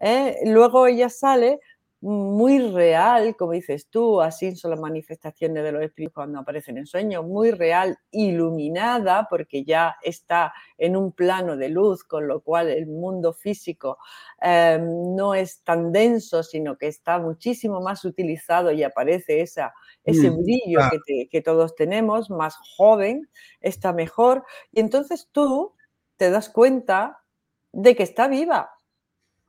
Eh, 0.00 0.38
luego 0.46 0.86
ella 0.86 1.08
sale 1.08 1.60
muy 2.00 2.58
real, 2.58 3.36
como 3.36 3.52
dices 3.52 3.88
tú, 3.88 4.20
así 4.20 4.54
son 4.54 4.72
las 4.72 4.80
manifestaciones 4.80 5.64
de 5.64 5.72
los 5.72 5.82
espíritus 5.82 6.14
cuando 6.14 6.38
aparecen 6.38 6.76
en 6.76 6.86
sueños, 6.86 7.24
muy 7.24 7.50
real, 7.50 7.98
iluminada, 8.10 9.26
porque 9.30 9.64
ya 9.64 9.96
está 10.02 10.52
en 10.76 10.96
un 10.96 11.12
plano 11.12 11.56
de 11.56 11.70
luz, 11.70 12.04
con 12.04 12.28
lo 12.28 12.42
cual 12.42 12.68
el 12.68 12.86
mundo 12.86 13.32
físico 13.32 13.98
em, 14.40 15.14
no 15.16 15.34
es 15.34 15.62
tan 15.62 15.90
denso, 15.90 16.42
sino 16.42 16.76
que 16.76 16.86
está 16.88 17.18
muchísimo 17.18 17.80
más 17.80 18.04
utilizado 18.04 18.72
y 18.72 18.82
aparece 18.82 19.40
esa, 19.40 19.72
ese 20.04 20.30
mm, 20.30 20.42
brillo 20.42 20.80
que, 21.06 21.28
que 21.30 21.42
todos 21.42 21.74
tenemos, 21.74 22.28
más 22.30 22.56
joven, 22.76 23.28
está 23.60 23.92
mejor, 23.94 24.44
y 24.70 24.80
entonces 24.80 25.28
tú 25.32 25.74
te 26.16 26.30
das 26.30 26.50
cuenta 26.50 27.22
de 27.72 27.96
que 27.96 28.02
está 28.02 28.28
viva. 28.28 28.70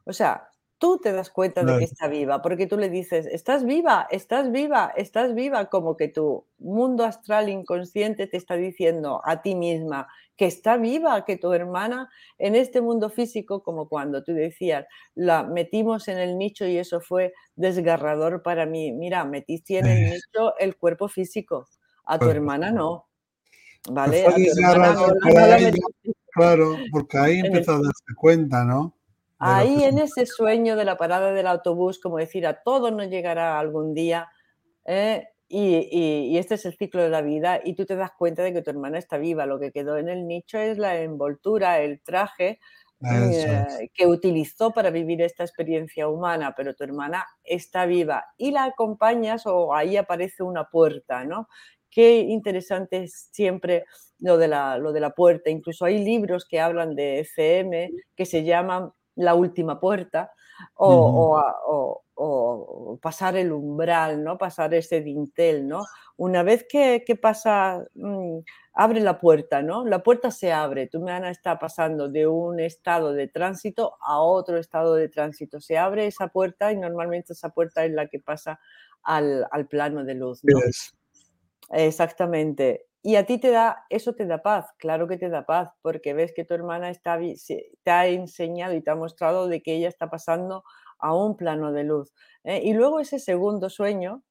O 0.06 0.14
sea, 0.14 0.50
tú 0.78 1.00
te 1.00 1.12
das 1.12 1.30
cuenta 1.30 1.64
de 1.64 1.80
que 1.80 1.86
está 1.86 2.08
viva, 2.08 2.42
porque 2.42 2.68
tú 2.68 2.78
le 2.78 2.90
dices, 2.90 3.26
estás 3.26 3.66
viva, 3.66 4.08
estás 4.12 4.52
viva, 4.52 4.94
estás 4.96 5.34
viva, 5.34 5.66
como 5.66 5.98
que 5.98 6.08
tu 6.08 6.46
mundo 6.60 7.04
astral 7.04 7.50
inconsciente 7.50 8.28
te 8.28 8.38
está 8.38 8.56
diciendo 8.56 9.22
a 9.26 9.42
ti 9.42 9.56
misma 9.56 10.08
que 10.38 10.46
está 10.46 10.78
viva, 10.78 11.26
que 11.26 11.36
tu 11.36 11.52
hermana 11.52 12.10
en 12.38 12.56
este 12.56 12.80
mundo 12.80 13.10
físico, 13.10 13.64
como 13.64 13.90
cuando 13.90 14.24
tú 14.24 14.34
decías, 14.34 14.86
la 15.16 15.44
metimos 15.44 16.08
en 16.08 16.20
el 16.20 16.38
nicho 16.38 16.66
y 16.66 16.78
eso 16.78 17.02
fue 17.02 17.34
desgarrador 17.56 18.44
para 18.44 18.68
mí. 18.68 18.92
Mira, 18.92 19.26
metiste 19.26 19.80
en 19.80 19.88
el 19.88 20.12
nicho 20.14 20.56
el 20.60 20.78
cuerpo 20.78 21.08
físico, 21.08 21.68
a 22.06 22.20
tu 22.20 22.26
pues 22.26 22.36
hermana 22.36 22.72
no. 22.72 23.08
¿Vale? 23.90 24.26
claro, 26.34 26.76
porque 26.92 27.18
ahí 27.18 27.40
empezó 27.40 27.72
a 27.72 27.76
darse 27.78 28.16
cuenta, 28.16 28.64
¿no? 28.64 28.97
Ahí 29.40 29.84
en 29.84 30.00
ese 30.00 30.26
sueño 30.26 30.76
de 30.76 30.86
la 30.86 30.98
parada 30.98 31.32
del 31.32 31.48
autobús, 31.48 32.00
como 32.00 32.18
decir, 32.18 32.48
a 32.48 32.62
todos 32.64 32.92
nos 32.92 33.08
llegará 33.08 33.60
algún 33.60 33.94
día, 33.94 34.30
¿eh? 34.86 35.28
y, 35.48 36.38
este 36.38 36.56
es 36.56 36.66
el 36.66 36.76
ciclo 36.76 37.04
de 37.04 37.10
la 37.10 37.22
vida, 37.22 37.62
y 37.64 37.76
tú 37.76 37.86
te 37.86 37.96
das 37.96 38.12
cuenta 38.18 38.44
de 38.44 38.54
que 38.54 38.62
tu 38.62 38.72
hermana 38.72 38.98
está 38.98 39.18
viva, 39.18 39.46
lo 39.46 39.60
que 39.60 39.72
quedó 39.72 39.98
en 39.98 40.10
el 40.10 40.28
nicho 40.28 40.58
es 40.58 40.78
la 40.78 41.00
envoltura, 41.00 41.80
el 41.82 42.02
traje, 42.02 42.60
eh, 43.00 43.90
que 43.94 44.08
utilizó 44.08 44.72
para 44.72 44.90
vivir 44.90 45.22
esta 45.22 45.44
experiencia 45.44 46.08
humana, 46.08 46.56
pero 46.58 46.74
tu 46.74 46.84
hermana 46.84 47.28
está 47.44 47.86
viva 47.86 48.26
y 48.38 48.50
la 48.50 48.64
acompañas 48.64 49.46
o 49.46 49.76
ahí 49.76 49.98
aparece 49.98 50.42
una 50.42 50.68
puerta, 50.68 51.24
¿no? 51.24 51.48
Qué 51.92 52.18
interesante 52.18 53.04
es 53.04 53.30
siempre 53.32 53.86
lo 54.20 54.40
de, 54.40 54.48
la, 54.48 54.80
lo 54.80 54.94
de 54.94 55.00
la 55.00 55.12
puerta. 55.12 55.52
Incluso 55.52 55.86
hay 55.86 56.04
libros 56.04 56.48
que 56.50 56.60
hablan 56.60 56.96
de 56.96 57.20
FM 57.20 57.92
que 58.16 58.26
se 58.26 58.44
llaman 58.44 58.92
La 59.18 59.36
última 59.36 59.80
puerta 59.80 60.32
o, 60.76 62.04
pasar 63.02 63.36
el 63.38 63.52
umbral, 63.52 64.24
¿no? 64.24 64.38
Pasar 64.38 64.74
ese 64.74 65.02
dintel, 65.02 65.68
¿no? 65.68 65.86
Una 66.16 66.42
vez 66.42 66.66
que, 66.68 67.04
pasa, 67.22 67.86
mm, 67.94 68.40
abre 68.74 69.02
la 69.02 69.20
puerta, 69.20 69.62
¿no? 69.62 69.86
La 69.86 70.02
puerta 70.02 70.32
se 70.32 70.52
abre. 70.52 70.88
Tu 70.88 70.98
hermana 70.98 71.30
está 71.30 71.60
pasando 71.60 72.10
de 72.10 72.26
un 72.28 72.60
estado 72.60 73.14
de 73.14 73.28
tránsito 73.28 73.98
a 74.02 74.20
otro 74.20 74.58
estado 74.58 74.96
de 74.96 75.10
tránsito. 75.10 75.62
Se 75.62 75.78
abre 75.78 76.08
esa 76.08 76.30
puerta 76.30 76.72
y 76.72 76.78
normalmente 76.78 77.34
esa 77.34 77.50
puerta 77.50 77.86
es 77.86 77.92
la 77.92 78.08
que 78.08 78.20
pasa 78.20 78.60
al, 79.04 79.48
plano 79.70 80.04
de 80.04 80.16
luz. 80.16 80.42
¿no? 80.44 80.60
Exactamente. 81.72 82.87
Y 83.08 83.16
a 83.16 83.26
ti 83.26 83.38
te 83.38 83.52
da, 83.52 83.86
eso 83.90 84.16
te 84.16 84.26
da 84.26 84.44
paz, 84.44 84.66
claro 84.78 85.08
que 85.08 85.18
te 85.18 85.30
da 85.30 85.46
paz, 85.46 85.70
porque 85.82 86.14
ves 86.14 86.34
que 86.36 86.44
tu 86.44 86.54
hermana 86.54 86.90
está, 86.90 87.18
te 87.18 87.90
ha 87.90 88.06
enseñado 88.06 88.74
y 88.74 88.82
te 88.82 88.92
ha 88.92 88.96
mostrado 88.96 89.48
de 89.48 89.62
que 89.62 89.78
ella 89.78 89.88
está 89.88 90.10
pasando 90.10 90.66
a 91.00 91.16
un 91.16 91.38
plano 91.38 91.72
de 91.72 91.86
luz. 91.86 92.14
¿eh? 92.44 92.60
Y 92.66 92.74
luego 92.74 93.00
ese 93.00 93.20
segundo 93.20 93.70
sueño 93.70 94.24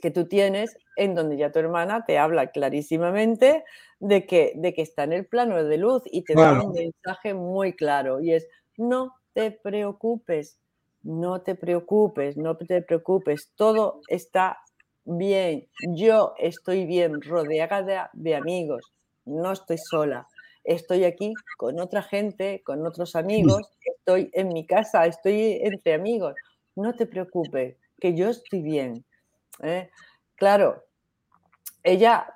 que 0.00 0.10
tú 0.10 0.26
tienes, 0.26 0.76
en 0.96 1.14
donde 1.14 1.36
ya 1.36 1.52
tu 1.52 1.60
hermana 1.60 2.04
te 2.04 2.18
habla 2.18 2.48
clarísimamente 2.48 3.62
de 4.00 4.26
que, 4.26 4.54
de 4.56 4.74
que 4.74 4.82
está 4.82 5.04
en 5.04 5.12
el 5.12 5.26
plano 5.28 5.62
de 5.62 5.78
luz 5.78 6.02
y 6.06 6.24
te 6.24 6.34
da 6.34 6.60
un 6.60 6.72
mensaje 6.72 7.34
muy 7.34 7.72
claro 7.72 8.20
y 8.20 8.32
es, 8.32 8.48
no 8.76 9.14
te 9.32 9.52
preocupes, 9.52 10.58
no 11.02 11.42
te 11.42 11.54
preocupes, 11.54 12.36
no 12.36 12.56
te 12.56 12.82
preocupes, 12.82 13.52
todo 13.54 14.00
está 14.08 14.58
bien, 15.04 15.66
yo 15.88 16.34
estoy 16.38 16.86
bien, 16.86 17.20
rodeada 17.22 18.10
de, 18.12 18.34
amigos, 18.34 18.92
no 19.24 19.52
estoy 19.52 19.78
sola. 19.78 20.28
Estoy 20.64 21.04
aquí 21.04 21.32
con 21.56 21.80
otra 21.80 22.02
gente, 22.02 22.62
con 22.64 22.86
otros 22.86 23.16
amigos, 23.16 23.68
estoy 23.80 24.30
en 24.32 24.48
mi 24.48 24.64
casa, 24.64 25.06
estoy 25.06 25.58
entre 25.62 25.94
amigos. 25.94 26.34
No 26.76 26.94
te 26.94 27.06
preocupes, 27.06 27.76
que 28.00 28.14
yo 28.14 28.30
estoy 28.30 28.62
bien. 28.62 29.04
¿eh? 29.62 29.90
Claro, 30.36 30.84
ella 31.82 32.26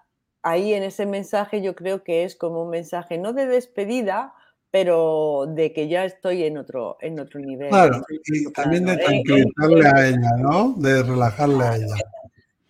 ahí 0.42 0.75
en 0.75 0.82
ese 0.82 1.06
mensaje 1.06 1.62
yo 1.62 1.75
creo 1.76 2.02
que 2.02 2.25
es 2.25 2.35
como 2.37 2.64
un 2.64 2.70
mensaje 2.70 3.16
no 3.16 3.32
de 3.32 3.46
despedida, 3.46 4.35
pero 4.73 5.46
de 5.49 5.73
que 5.73 5.87
ya 5.87 6.04
estoy 6.04 6.42
en 6.44 6.58
otro, 6.58 6.99
en 7.00 7.20
otro 7.20 7.38
nivel. 7.38 7.68
Claro, 7.68 8.02
y 8.08 8.52
también 8.52 8.87
de 8.87 8.94
¿eh? 8.94 8.99
tranquilizarle 8.99 9.87
a 9.87 10.08
ella, 10.08 10.30
¿no? 10.38 10.75
De 10.76 11.02
relajarle 11.04 11.64
a 11.64 11.76
ella 11.76 11.96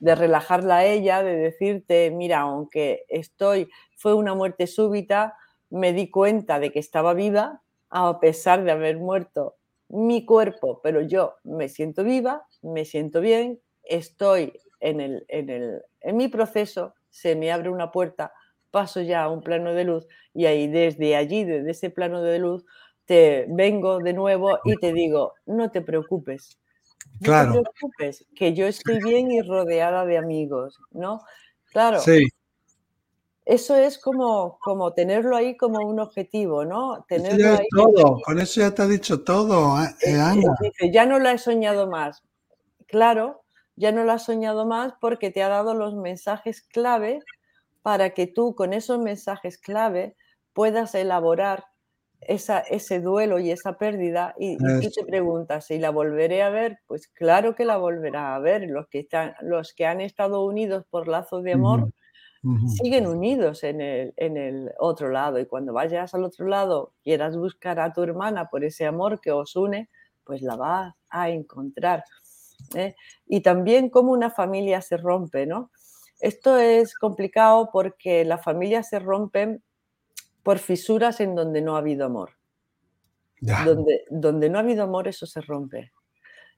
de 0.07 0.15
relajarla 0.15 0.77
a 0.77 0.85
ella, 0.85 1.25
de 1.25 1.35
decirte, 1.35 2.13
mira, 2.13 2.39
aunque 2.43 3.05
estoy, 3.09 3.69
fue 3.97 4.15
una 4.15 4.37
muerte 4.37 4.69
súbita, 4.69 5.35
me 5.69 5.93
di 5.93 6.13
cuenta 6.13 6.61
de 6.61 6.71
que 6.71 6.79
estaba 6.79 7.13
viva, 7.13 7.63
a 7.91 8.21
pesar 8.21 8.63
de 8.63 8.71
haber 8.71 8.99
muerto 8.99 9.57
mi 9.89 10.25
cuerpo, 10.25 10.81
pero 10.81 11.01
yo 11.01 11.35
me 11.43 11.69
siento 11.69 12.05
viva, 12.05 12.47
me 12.63 12.85
siento 12.85 13.21
bien, 13.21 13.61
estoy 13.83 14.53
en, 14.79 15.01
el, 15.01 15.25
en, 15.27 15.51
el, 15.51 15.83
en 16.01 16.17
mi 16.17 16.29
proceso, 16.29 16.95
se 17.11 17.35
me 17.35 17.51
abre 17.51 17.69
una 17.71 17.91
puerta, 17.91 18.33
paso 18.71 19.01
ya 19.03 19.25
a 19.25 19.29
un 19.29 19.43
plano 19.43 19.75
de 19.75 19.83
luz 19.83 20.07
y 20.33 20.47
ahí 20.47 20.69
desde 20.69 21.17
allí, 21.17 21.43
desde 21.43 21.73
ese 21.73 21.91
plano 21.91 22.23
de 22.23 22.39
luz, 22.39 22.65
te 23.07 23.47
vengo 23.49 23.99
de 23.99 24.13
nuevo 24.13 24.61
y 24.65 24.77
te 24.77 24.93
digo, 24.93 25.35
no 25.47 25.73
te 25.73 25.81
preocupes, 25.81 26.61
Claro. 27.23 27.55
No 27.55 27.63
te 27.63 27.71
preocupes, 27.71 28.27
que 28.35 28.55
yo 28.55 28.67
estoy 28.67 29.03
bien 29.03 29.31
y 29.31 29.41
rodeada 29.43 30.05
de 30.05 30.19
amigos, 30.19 30.79
¿no? 30.91 31.23
Claro. 31.73 32.01
Sí. 32.01 32.29
Eso 33.45 33.77
es 33.77 33.99
como, 33.99 34.59
como 34.61 34.93
tenerlo 34.93 35.37
ahí 35.37 35.57
como 35.57 35.79
un 35.87 36.01
objetivo, 36.01 36.65
¿no? 36.65 37.05
Tenerlo 37.09 37.39
ya 37.39 37.55
es 37.55 37.69
todo, 37.71 38.21
con 38.23 38.41
eso 38.41 38.61
ya 38.61 38.75
te 38.75 38.83
ha 38.83 38.87
dicho 38.89 39.23
todo, 39.23 39.81
¿eh? 39.81 39.95
Eh, 40.03 40.19
Ana. 40.19 40.57
Dice, 40.61 40.91
ya 40.91 41.07
no 41.07 41.21
lo 41.21 41.29
he 41.29 41.39
soñado 41.39 41.87
más. 41.87 42.25
Claro, 42.89 43.45
ya 43.77 43.93
no 43.93 44.03
lo 44.03 44.13
has 44.13 44.25
soñado 44.25 44.67
más 44.67 44.95
porque 45.01 45.31
te 45.31 45.45
ha 45.45 45.49
dado 45.49 45.75
los 45.75 45.95
mensajes 45.95 46.63
clave 46.63 47.21
para 47.83 48.11
que 48.11 48.27
tú 48.27 48.57
con 48.57 48.73
esos 48.73 48.99
mensajes 48.99 49.59
clave 49.59 50.17
puedas 50.53 50.97
elaborar 50.97 51.67
esa, 52.21 52.61
ese 52.61 53.01
duelo 53.01 53.39
y 53.39 53.51
esa 53.51 53.79
pérdida 53.79 54.35
y, 54.39 54.57
tú 54.57 54.91
te 54.91 55.05
preguntas, 55.05 55.71
¿y 55.71 55.79
la 55.79 55.91
volveré 55.91 56.43
a 56.43 56.51
ver? 56.51 56.79
Pues 56.87 57.09
claro 57.09 57.55
que 57.55 57.65
la 57.65 57.77
volverá 57.77 58.35
a 58.35 58.39
ver. 58.39 58.63
Los 58.69 58.89
que, 58.89 59.01
están, 59.01 59.35
los 59.43 59.73
que 59.75 59.87
han 59.87 60.01
estado 60.01 60.45
unidos 60.45 60.85
por 60.91 61.09
lazos 61.09 61.43
de 61.43 61.53
amor 61.53 61.93
siguen 62.69 63.07
unidos 63.07 63.65
en 63.65 63.81
el, 63.81 64.15
en 64.17 64.37
el 64.37 64.71
otro 64.79 65.09
lado 65.09 65.41
y 65.41 65.47
cuando 65.47 65.73
vayas 65.73 66.15
al 66.15 66.23
otro 66.23 66.47
lado, 66.47 66.93
quieras 67.03 67.37
buscar 67.37 67.81
a 67.81 67.93
tu 67.93 68.03
hermana 68.03 68.49
por 68.51 68.65
ese 68.65 68.87
amor 68.87 69.21
que 69.21 69.33
os 69.33 69.57
une, 69.57 69.89
pues 70.23 70.43
la 70.43 70.57
vas 70.57 70.95
a 71.09 71.31
encontrar. 71.31 72.05
¿eh? 72.75 72.95
Y 73.27 73.41
también 73.41 73.91
cómo 73.91 74.13
una 74.13 74.31
familia 74.31 74.81
se 74.81 74.97
rompe, 74.97 75.47
¿no? 75.47 75.71
Esto 76.21 76.57
es 76.57 76.95
complicado 76.95 77.69
porque 77.73 78.25
la 78.25 78.39
familia 78.39 78.83
se 78.83 78.99
rompe 78.99 79.61
por 80.47 80.61
fisuras 80.61 81.19
en 81.19 81.35
donde 81.35 81.61
no 81.61 81.75
ha 81.75 81.81
habido 81.81 82.07
amor. 82.07 82.31
Donde, 83.41 84.05
donde 84.11 84.49
no 84.49 84.59
ha 84.59 84.61
habido 84.61 84.85
amor, 84.85 85.09
eso 85.09 85.27
se 85.27 85.41
rompe. 85.41 85.91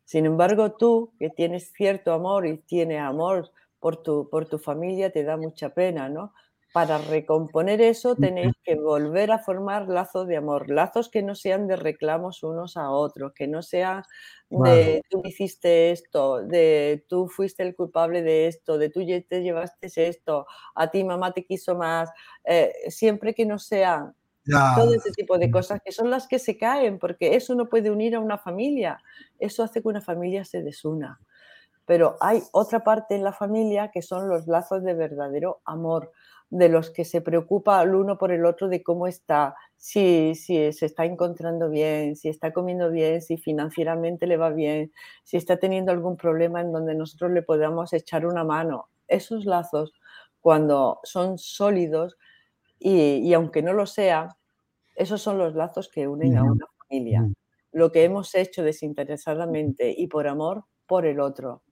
Sin 0.05 0.27
embargo, 0.27 0.73
tú, 0.73 1.15
que 1.19 1.31
tienes 1.31 1.73
cierto 1.73 2.13
amor 2.13 2.47
y 2.47 2.59
tienes 2.59 3.01
amor 3.01 3.51
por 3.81 4.03
tu, 4.03 4.29
por 4.29 4.47
tu 4.47 4.59
familia, 4.59 5.11
te 5.11 5.25
da 5.25 5.39
mucha 5.39 5.73
pena, 5.73 6.11
¿no? 6.11 6.35
Para 6.73 6.99
recomponer 6.99 7.81
eso 7.81 8.17
tenéis 8.17 8.53
que 8.63 8.77
volver 8.77 9.31
a 9.31 9.39
formar 9.39 9.89
lazos 9.89 10.27
de 10.29 10.37
amor, 10.37 10.71
lazos 10.71 11.09
que 11.09 11.23
no 11.23 11.35
sean 11.35 11.67
de 11.67 11.77
reclamos 11.77 12.43
unos 12.43 12.77
a 12.77 12.91
otros, 12.91 13.33
que 13.35 13.49
no 13.49 13.63
sean 13.63 14.03
de 14.51 15.03
tú 15.09 15.23
hiciste 15.25 15.91
esto, 15.93 16.43
de 16.43 17.05
tú 17.09 17.29
fuiste 17.29 17.63
el 17.63 17.75
culpable 17.75 18.23
de 18.23 18.49
esto, 18.49 18.77
de 18.79 18.91
tú 18.91 19.01
te 19.29 19.43
llevaste 19.43 19.89
esto, 20.09 20.47
a 20.75 20.91
ti 20.91 21.05
mamá 21.05 21.33
te 21.33 21.45
quiso 21.45 21.75
más, 21.75 22.11
eh, 22.45 22.73
siempre 22.89 23.35
que 23.35 23.47
no 23.47 23.59
sean 23.59 24.15
todo 24.75 24.95
ese 24.95 25.13
tipo 25.13 25.39
de 25.39 25.51
cosas 25.51 25.81
que 25.85 25.93
son 25.93 26.11
las 26.11 26.29
que 26.29 26.39
se 26.39 26.59
caen, 26.59 26.99
porque 26.99 27.37
eso 27.37 27.55
no 27.55 27.69
puede 27.69 27.91
unir 27.91 28.15
a 28.17 28.21
una 28.21 28.39
familia, 28.39 29.03
eso 29.39 29.63
hace 29.65 29.83
que 29.83 29.89
una 29.89 30.01
familia 30.03 30.45
se 30.45 30.63
desuna. 30.63 31.21
Pero 31.87 32.17
hay 32.21 32.43
otra 32.53 32.85
parte 32.85 33.15
en 33.17 33.25
la 33.25 33.33
familia 33.33 33.91
que 33.93 34.03
son 34.03 34.29
los 34.29 34.47
lazos 34.47 34.85
de 34.85 34.95
verdadero 34.95 35.63
amor, 35.65 36.13
de 36.51 36.69
los 36.69 36.91
que 36.91 37.05
se 37.05 37.21
preocupa 37.21 37.83
el 37.83 37.95
uno 37.95 38.17
por 38.17 38.33
el 38.33 38.47
otro 38.47 38.69
de 38.69 38.83
cómo 38.83 39.07
está, 39.07 39.55
si, 39.77 40.35
si 40.35 40.73
se 40.73 40.87
está 40.87 41.05
encontrando 41.05 41.69
bien, 41.69 42.17
si 42.17 42.29
está 42.29 42.53
comiendo 42.53 42.91
bien, 42.91 43.21
si 43.21 43.37
financieramente 43.37 44.27
le 44.27 44.37
va 44.37 44.51
bien, 44.51 44.93
si 45.25 45.37
está 45.37 45.59
teniendo 45.59 45.93
algún 45.93 46.17
problema 46.17 46.61
en 46.61 46.73
donde 46.73 46.95
nosotros 46.95 47.33
le 47.33 47.43
podamos 47.43 47.93
echar 47.93 48.27
una 48.27 48.45
mano. 48.45 48.89
Esos 49.09 49.45
lazos, 49.45 49.93
cuando 50.41 51.01
son 51.05 51.39
sólidos 51.39 52.17
y, 52.79 53.33
aunque 53.35 53.63
no 53.63 53.73
lo 53.73 53.87
sea, 53.87 54.37
esos 54.95 55.21
son 55.21 55.39
los 55.39 55.55
lazos 55.55 55.89
que 55.89 56.09
unen 56.09 56.37
a 56.37 56.45
una 56.45 56.67
familia. 56.89 57.29
Lo 57.73 57.93
que 57.93 58.05
hemos 58.05 58.35
hecho 58.35 58.63
desinteresadamente 58.63 59.95
y 59.97 60.07
por 60.07 60.27
amor 60.27 60.65
por 60.87 61.05
el 61.05 61.21
otro 61.21 61.63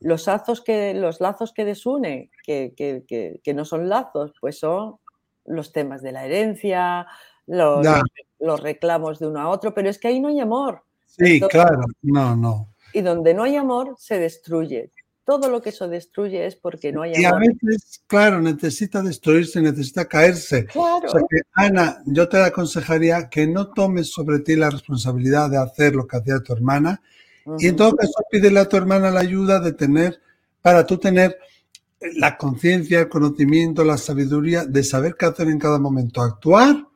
los 0.00 0.26
lazos 0.26 0.60
que, 0.60 0.94
los 0.94 1.20
lazos 1.20 1.52
que 1.52 1.64
desunen, 1.64 2.30
que, 2.44 3.52
no 3.54 3.64
son 3.64 3.88
lazos, 3.88 4.32
pues 4.40 4.58
son 4.58 4.96
los 5.44 5.72
temas 5.72 6.02
de 6.02 6.12
la 6.12 6.24
herencia, 6.24 7.06
los, 7.46 8.60
reclamos 8.62 9.18
de 9.18 9.26
uno 9.26 9.40
a 9.40 9.48
otro, 9.48 9.74
pero 9.74 9.88
es 9.88 9.98
que 9.98 10.08
ahí 10.08 10.20
no 10.20 10.28
hay 10.28 10.40
amor. 10.40 10.82
Sí, 11.06 11.40
claro, 11.40 11.82
no, 12.02 12.36
no. 12.36 12.74
Y 12.92 13.00
donde 13.00 13.34
no 13.34 13.42
hay 13.42 13.56
amor, 13.56 13.94
se 13.98 14.18
destruye. 14.18 14.92
Todo 15.24 15.50
lo 15.50 15.60
que 15.60 15.70
eso 15.70 15.88
destruye 15.88 16.46
es 16.46 16.56
porque 16.56 16.90
no 16.90 17.02
hay 17.02 17.14
amor. 17.14 17.20
Y 17.20 17.24
a 17.24 17.52
veces, 17.52 18.02
claro, 18.06 18.40
necesita 18.40 19.02
destruirse, 19.02 19.60
necesita 19.60 20.06
caerse. 20.06 20.64
Claro. 20.66 21.06
O 21.06 21.08
sea 21.08 21.20
que, 21.28 21.40
Ana, 21.52 22.02
yo 22.06 22.28
te 22.28 22.38
aconsejaría 22.38 23.28
que 23.28 23.46
no 23.46 23.72
tomes 23.72 24.10
sobre 24.10 24.38
ti 24.38 24.56
la 24.56 24.70
responsabilidad 24.70 25.50
de 25.50 25.58
hacer 25.58 25.94
lo 25.94 26.06
que 26.06 26.16
hacía 26.16 26.40
tu 26.40 26.54
hermana, 26.54 27.02
y 27.58 27.68
en 27.68 27.76
todo 27.76 27.96
caso, 27.96 28.12
pídele 28.30 28.60
a 28.60 28.68
tu 28.68 28.76
hermana 28.76 29.10
la 29.10 29.20
ayuda 29.20 29.60
de 29.60 29.72
tener, 29.72 30.20
para 30.60 30.86
tú 30.86 30.98
tener 30.98 31.38
la 32.00 32.36
conciencia, 32.36 33.00
el 33.00 33.08
conocimiento, 33.08 33.84
la 33.84 33.96
sabiduría 33.96 34.64
de 34.64 34.84
saber 34.84 35.16
qué 35.16 35.26
hacer 35.26 35.48
en 35.48 35.58
cada 35.58 35.78
momento, 35.78 36.22
actuar 36.22 36.86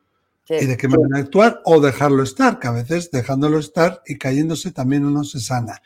y 0.48 0.66
de 0.66 0.76
qué 0.76 0.88
manera 0.88 1.18
actuar 1.18 1.60
o 1.64 1.80
dejarlo 1.80 2.22
estar, 2.22 2.58
que 2.58 2.68
a 2.68 2.72
veces 2.72 3.10
dejándolo 3.10 3.58
estar 3.58 4.02
y 4.06 4.18
cayéndose 4.18 4.72
también 4.72 5.04
uno 5.04 5.24
se 5.24 5.40
sana. 5.40 5.80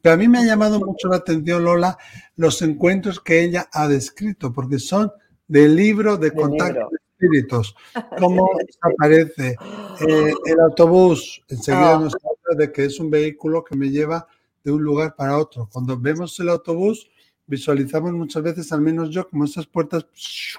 Pero 0.00 0.14
a 0.14 0.18
mí 0.18 0.28
me 0.28 0.38
ha 0.38 0.44
llamado 0.44 0.80
mucho 0.80 1.08
la 1.08 1.16
atención, 1.16 1.64
Lola, 1.64 1.98
los 2.36 2.62
encuentros 2.62 3.20
que 3.20 3.42
ella 3.42 3.68
ha 3.72 3.88
descrito, 3.88 4.52
porque 4.52 4.78
son 4.78 5.12
del 5.46 5.76
libro 5.76 6.16
de 6.16 6.32
contacto 6.32 6.88
espíritus. 7.18 7.74
¿Cómo 8.18 8.50
aparece 8.80 9.56
eh, 10.00 10.32
el 10.44 10.60
autobús? 10.60 11.42
Enseguida 11.48 11.96
ah. 11.96 11.98
nos 11.98 12.14
de 12.56 12.72
que 12.72 12.84
es 12.84 12.98
un 13.00 13.10
vehículo 13.10 13.64
que 13.64 13.76
me 13.76 13.90
lleva 13.90 14.26
de 14.64 14.72
un 14.72 14.82
lugar 14.82 15.14
para 15.16 15.38
otro. 15.38 15.68
Cuando 15.72 15.98
vemos 15.98 16.38
el 16.40 16.48
autobús, 16.48 17.10
visualizamos 17.46 18.12
muchas 18.12 18.42
veces, 18.42 18.72
al 18.72 18.80
menos 18.80 19.10
yo, 19.10 19.28
como 19.28 19.44
esas 19.44 19.66
puertas 19.66 20.06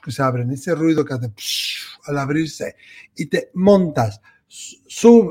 que 0.04 0.12
se 0.12 0.22
abren, 0.22 0.52
ese 0.52 0.74
ruido 0.76 1.06
que 1.06 1.14
hace 1.14 1.32
al 2.06 2.18
abrirse 2.18 2.76
y 3.16 3.28
te 3.28 3.52
montas, 3.54 4.22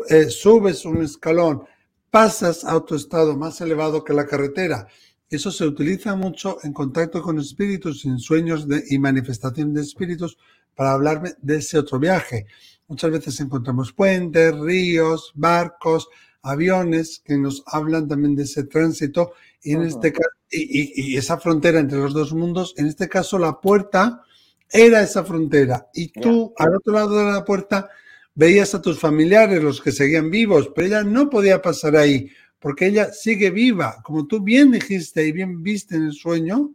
eh, 0.08 0.30
subes 0.30 0.84
un 0.84 1.02
escalón, 1.02 1.64
pasas 2.10 2.64
a 2.64 2.76
otro 2.76 2.96
estado 2.96 3.36
más 3.36 3.60
elevado 3.60 4.04
que 4.04 4.14
la 4.14 4.26
carretera. 4.26 4.86
Eso 5.28 5.50
se 5.50 5.66
utiliza 5.66 6.14
mucho 6.14 6.58
en 6.62 6.72
contacto 6.72 7.20
con 7.20 7.38
espíritus, 7.38 8.04
en 8.06 8.18
sueños 8.18 8.66
y 8.88 8.98
manifestación 8.98 9.74
de 9.74 9.82
espíritus 9.82 10.38
para 10.74 10.92
hablarme 10.92 11.34
de 11.42 11.56
ese 11.56 11.76
otro 11.76 11.98
viaje. 11.98 12.46
Muchas 12.86 13.10
veces 13.10 13.40
encontramos 13.40 13.92
puentes, 13.92 14.56
ríos, 14.58 15.32
barcos, 15.34 16.08
aviones 16.42 17.20
que 17.24 17.36
nos 17.36 17.62
hablan 17.66 18.08
también 18.08 18.34
de 18.34 18.44
ese 18.44 18.64
tránsito 18.64 19.32
y 19.62 19.72
en 19.72 19.82
este 19.82 20.12
y, 20.50 21.16
esa 21.16 21.38
frontera 21.38 21.80
entre 21.80 21.98
los 21.98 22.14
dos 22.14 22.32
mundos. 22.32 22.74
En 22.76 22.86
este 22.86 23.08
caso, 23.08 23.38
la 23.38 23.60
puerta 23.60 24.22
era 24.70 25.02
esa 25.02 25.24
frontera 25.24 25.88
y 25.94 26.08
tú 26.08 26.52
al 26.56 26.76
otro 26.76 26.92
lado 26.92 27.18
de 27.18 27.32
la 27.32 27.44
puerta 27.44 27.88
veías 28.34 28.74
a 28.74 28.82
tus 28.82 28.98
familiares, 28.98 29.62
los 29.62 29.80
que 29.80 29.92
seguían 29.92 30.30
vivos, 30.30 30.70
pero 30.74 30.86
ella 30.86 31.02
no 31.02 31.28
podía 31.28 31.60
pasar 31.60 31.96
ahí 31.96 32.30
porque 32.58 32.86
ella 32.86 33.12
sigue 33.12 33.50
viva, 33.50 34.02
como 34.02 34.26
tú 34.26 34.40
bien 34.40 34.70
dijiste 34.72 35.26
y 35.26 35.32
bien 35.32 35.62
viste 35.62 35.96
en 35.96 36.06
el 36.06 36.12
sueño, 36.12 36.72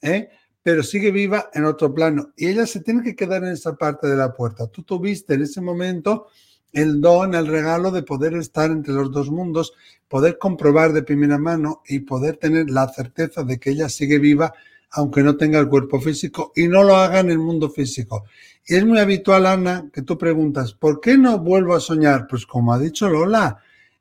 ¿eh? 0.00 0.28
pero 0.62 0.82
sigue 0.82 1.10
viva 1.10 1.50
en 1.52 1.64
otro 1.64 1.92
plano. 1.92 2.32
Y 2.36 2.46
ella 2.46 2.66
se 2.66 2.80
tiene 2.80 3.02
que 3.02 3.16
quedar 3.16 3.42
en 3.44 3.50
esa 3.50 3.76
parte 3.76 4.06
de 4.06 4.16
la 4.16 4.32
puerta. 4.32 4.66
Tú 4.68 4.82
tuviste 4.82 5.34
en 5.34 5.42
ese 5.42 5.60
momento 5.60 6.28
el 6.74 7.00
don, 7.00 7.34
el 7.34 7.46
regalo 7.46 7.90
de 7.90 8.02
poder 8.02 8.34
estar 8.34 8.70
entre 8.70 8.94
los 8.94 9.10
dos 9.10 9.30
mundos, 9.30 9.72
poder 10.08 10.38
comprobar 10.38 10.92
de 10.92 11.02
primera 11.02 11.38
mano 11.38 11.82
y 11.88 12.00
poder 12.00 12.36
tener 12.36 12.70
la 12.70 12.88
certeza 12.88 13.42
de 13.42 13.58
que 13.58 13.70
ella 13.70 13.88
sigue 13.88 14.18
viva 14.18 14.52
aunque 14.94 15.22
no 15.22 15.36
tenga 15.36 15.58
el 15.58 15.68
cuerpo 15.68 16.00
físico 16.00 16.52
y 16.54 16.68
no 16.68 16.82
lo 16.82 16.96
haga 16.96 17.20
en 17.20 17.30
el 17.30 17.38
mundo 17.38 17.68
físico. 17.68 18.24
Y 18.66 18.76
es 18.76 18.86
muy 18.86 18.98
habitual, 18.98 19.46
Ana, 19.46 19.90
que 19.92 20.02
tú 20.02 20.16
preguntas, 20.16 20.72
¿por 20.72 21.00
qué 21.00 21.18
no 21.18 21.38
vuelvo 21.38 21.74
a 21.74 21.80
soñar? 21.80 22.26
Pues 22.28 22.46
como 22.46 22.72
ha 22.72 22.78
dicho 22.78 23.08
Lola, 23.08 23.58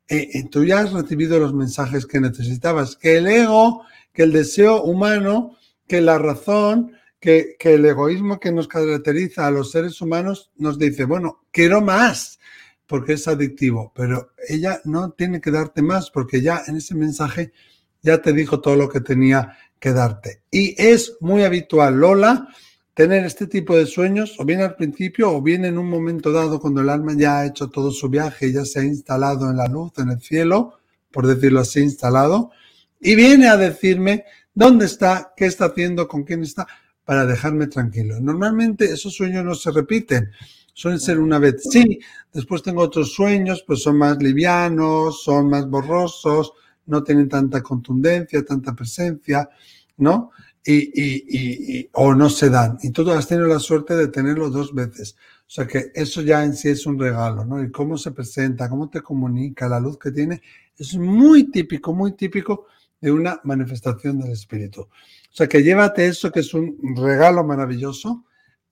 eh, 0.07 0.29
eh, 0.33 0.49
tú 0.49 0.63
ya 0.63 0.79
has 0.79 0.93
recibido 0.93 1.39
los 1.39 1.53
mensajes 1.53 2.05
que 2.05 2.19
necesitabas, 2.19 2.95
que 2.95 3.17
el 3.17 3.27
ego, 3.27 3.81
que 4.13 4.23
el 4.23 4.31
deseo 4.31 4.83
humano, 4.83 5.57
que 5.87 5.99
la 5.99 6.19
razón, 6.19 6.93
que, 7.19 7.55
que, 7.57 7.73
el 7.73 7.85
egoísmo 7.85 8.39
que 8.39 8.51
nos 8.51 8.67
caracteriza 8.67 9.47
a 9.47 9.51
los 9.51 9.71
seres 9.71 9.99
humanos 10.01 10.51
nos 10.57 10.77
dice, 10.77 11.05
bueno, 11.05 11.45
quiero 11.51 11.81
más, 11.81 12.39
porque 12.87 13.13
es 13.13 13.27
adictivo, 13.27 13.91
pero 13.95 14.31
ella 14.47 14.81
no 14.85 15.11
tiene 15.11 15.41
que 15.41 15.51
darte 15.51 15.81
más, 15.81 16.11
porque 16.11 16.41
ya 16.41 16.61
en 16.67 16.77
ese 16.77 16.95
mensaje 16.95 17.53
ya 18.01 18.21
te 18.21 18.33
dijo 18.33 18.59
todo 18.59 18.75
lo 18.75 18.89
que 18.89 19.01
tenía 19.01 19.57
que 19.79 19.93
darte. 19.93 20.41
Y 20.51 20.75
es 20.81 21.17
muy 21.19 21.43
habitual, 21.43 21.95
Lola, 21.95 22.47
tener 22.93 23.25
este 23.25 23.47
tipo 23.47 23.75
de 23.75 23.85
sueños, 23.85 24.35
o 24.37 24.45
bien 24.45 24.61
al 24.61 24.75
principio, 24.75 25.31
o 25.31 25.41
bien 25.41 25.65
en 25.65 25.77
un 25.77 25.89
momento 25.89 26.31
dado, 26.31 26.59
cuando 26.59 26.81
el 26.81 26.89
alma 26.89 27.13
ya 27.15 27.39
ha 27.39 27.45
hecho 27.45 27.69
todo 27.69 27.91
su 27.91 28.09
viaje 28.09 28.51
ya 28.51 28.65
se 28.65 28.81
ha 28.81 28.83
instalado 28.83 29.49
en 29.49 29.57
la 29.57 29.67
luz, 29.67 29.93
en 29.97 30.09
el 30.09 30.21
cielo, 30.21 30.79
por 31.11 31.25
decirlo 31.27 31.61
así, 31.61 31.79
instalado, 31.81 32.51
y 32.99 33.15
viene 33.15 33.47
a 33.47 33.57
decirme 33.57 34.25
dónde 34.53 34.85
está, 34.85 35.33
qué 35.35 35.45
está 35.45 35.65
haciendo, 35.65 36.07
con 36.07 36.23
quién 36.23 36.43
está, 36.43 36.67
para 37.03 37.25
dejarme 37.25 37.67
tranquilo. 37.67 38.19
Normalmente 38.19 38.85
esos 38.85 39.13
sueños 39.13 39.43
no 39.43 39.55
se 39.55 39.71
repiten, 39.71 40.31
suelen 40.73 40.99
ser 40.99 41.19
una 41.19 41.39
vez 41.39 41.63
sí, 41.69 41.99
después 42.33 42.61
tengo 42.61 42.81
otros 42.81 43.13
sueños, 43.13 43.63
pues 43.65 43.83
son 43.83 43.97
más 43.97 44.17
livianos, 44.21 45.23
son 45.23 45.49
más 45.49 45.69
borrosos, 45.69 46.53
no 46.87 47.03
tienen 47.03 47.29
tanta 47.29 47.61
contundencia, 47.61 48.43
tanta 48.43 48.73
presencia, 48.73 49.49
¿no? 49.97 50.31
y, 50.65 51.79
y, 51.79 51.89
o 51.93 52.13
no 52.15 52.29
se 52.29 52.49
dan. 52.49 52.77
Y 52.81 52.91
tú 52.91 53.09
has 53.11 53.27
tenido 53.27 53.47
la 53.47 53.59
suerte 53.59 53.95
de 53.95 54.07
tenerlo 54.07 54.49
dos 54.49 54.73
veces. 54.73 55.15
O 55.45 55.49
sea 55.49 55.67
que 55.67 55.91
eso 55.93 56.21
ya 56.21 56.43
en 56.43 56.55
sí 56.55 56.69
es 56.69 56.85
un 56.85 56.97
regalo, 56.97 57.45
¿no? 57.45 57.61
Y 57.61 57.69
cómo 57.71 57.97
se 57.97 58.11
presenta, 58.11 58.69
cómo 58.69 58.89
te 58.89 59.01
comunica, 59.01 59.67
la 59.67 59.79
luz 59.79 59.99
que 59.99 60.11
tiene, 60.11 60.41
es 60.77 60.95
muy 60.95 61.51
típico, 61.51 61.93
muy 61.93 62.13
típico 62.13 62.67
de 62.99 63.11
una 63.11 63.39
manifestación 63.43 64.19
del 64.19 64.31
espíritu. 64.31 64.81
O 64.81 65.35
sea 65.35 65.47
que 65.47 65.61
llévate 65.61 66.05
eso 66.05 66.31
que 66.31 66.39
es 66.39 66.53
un 66.53 66.95
regalo 66.95 67.43
maravilloso 67.43 68.25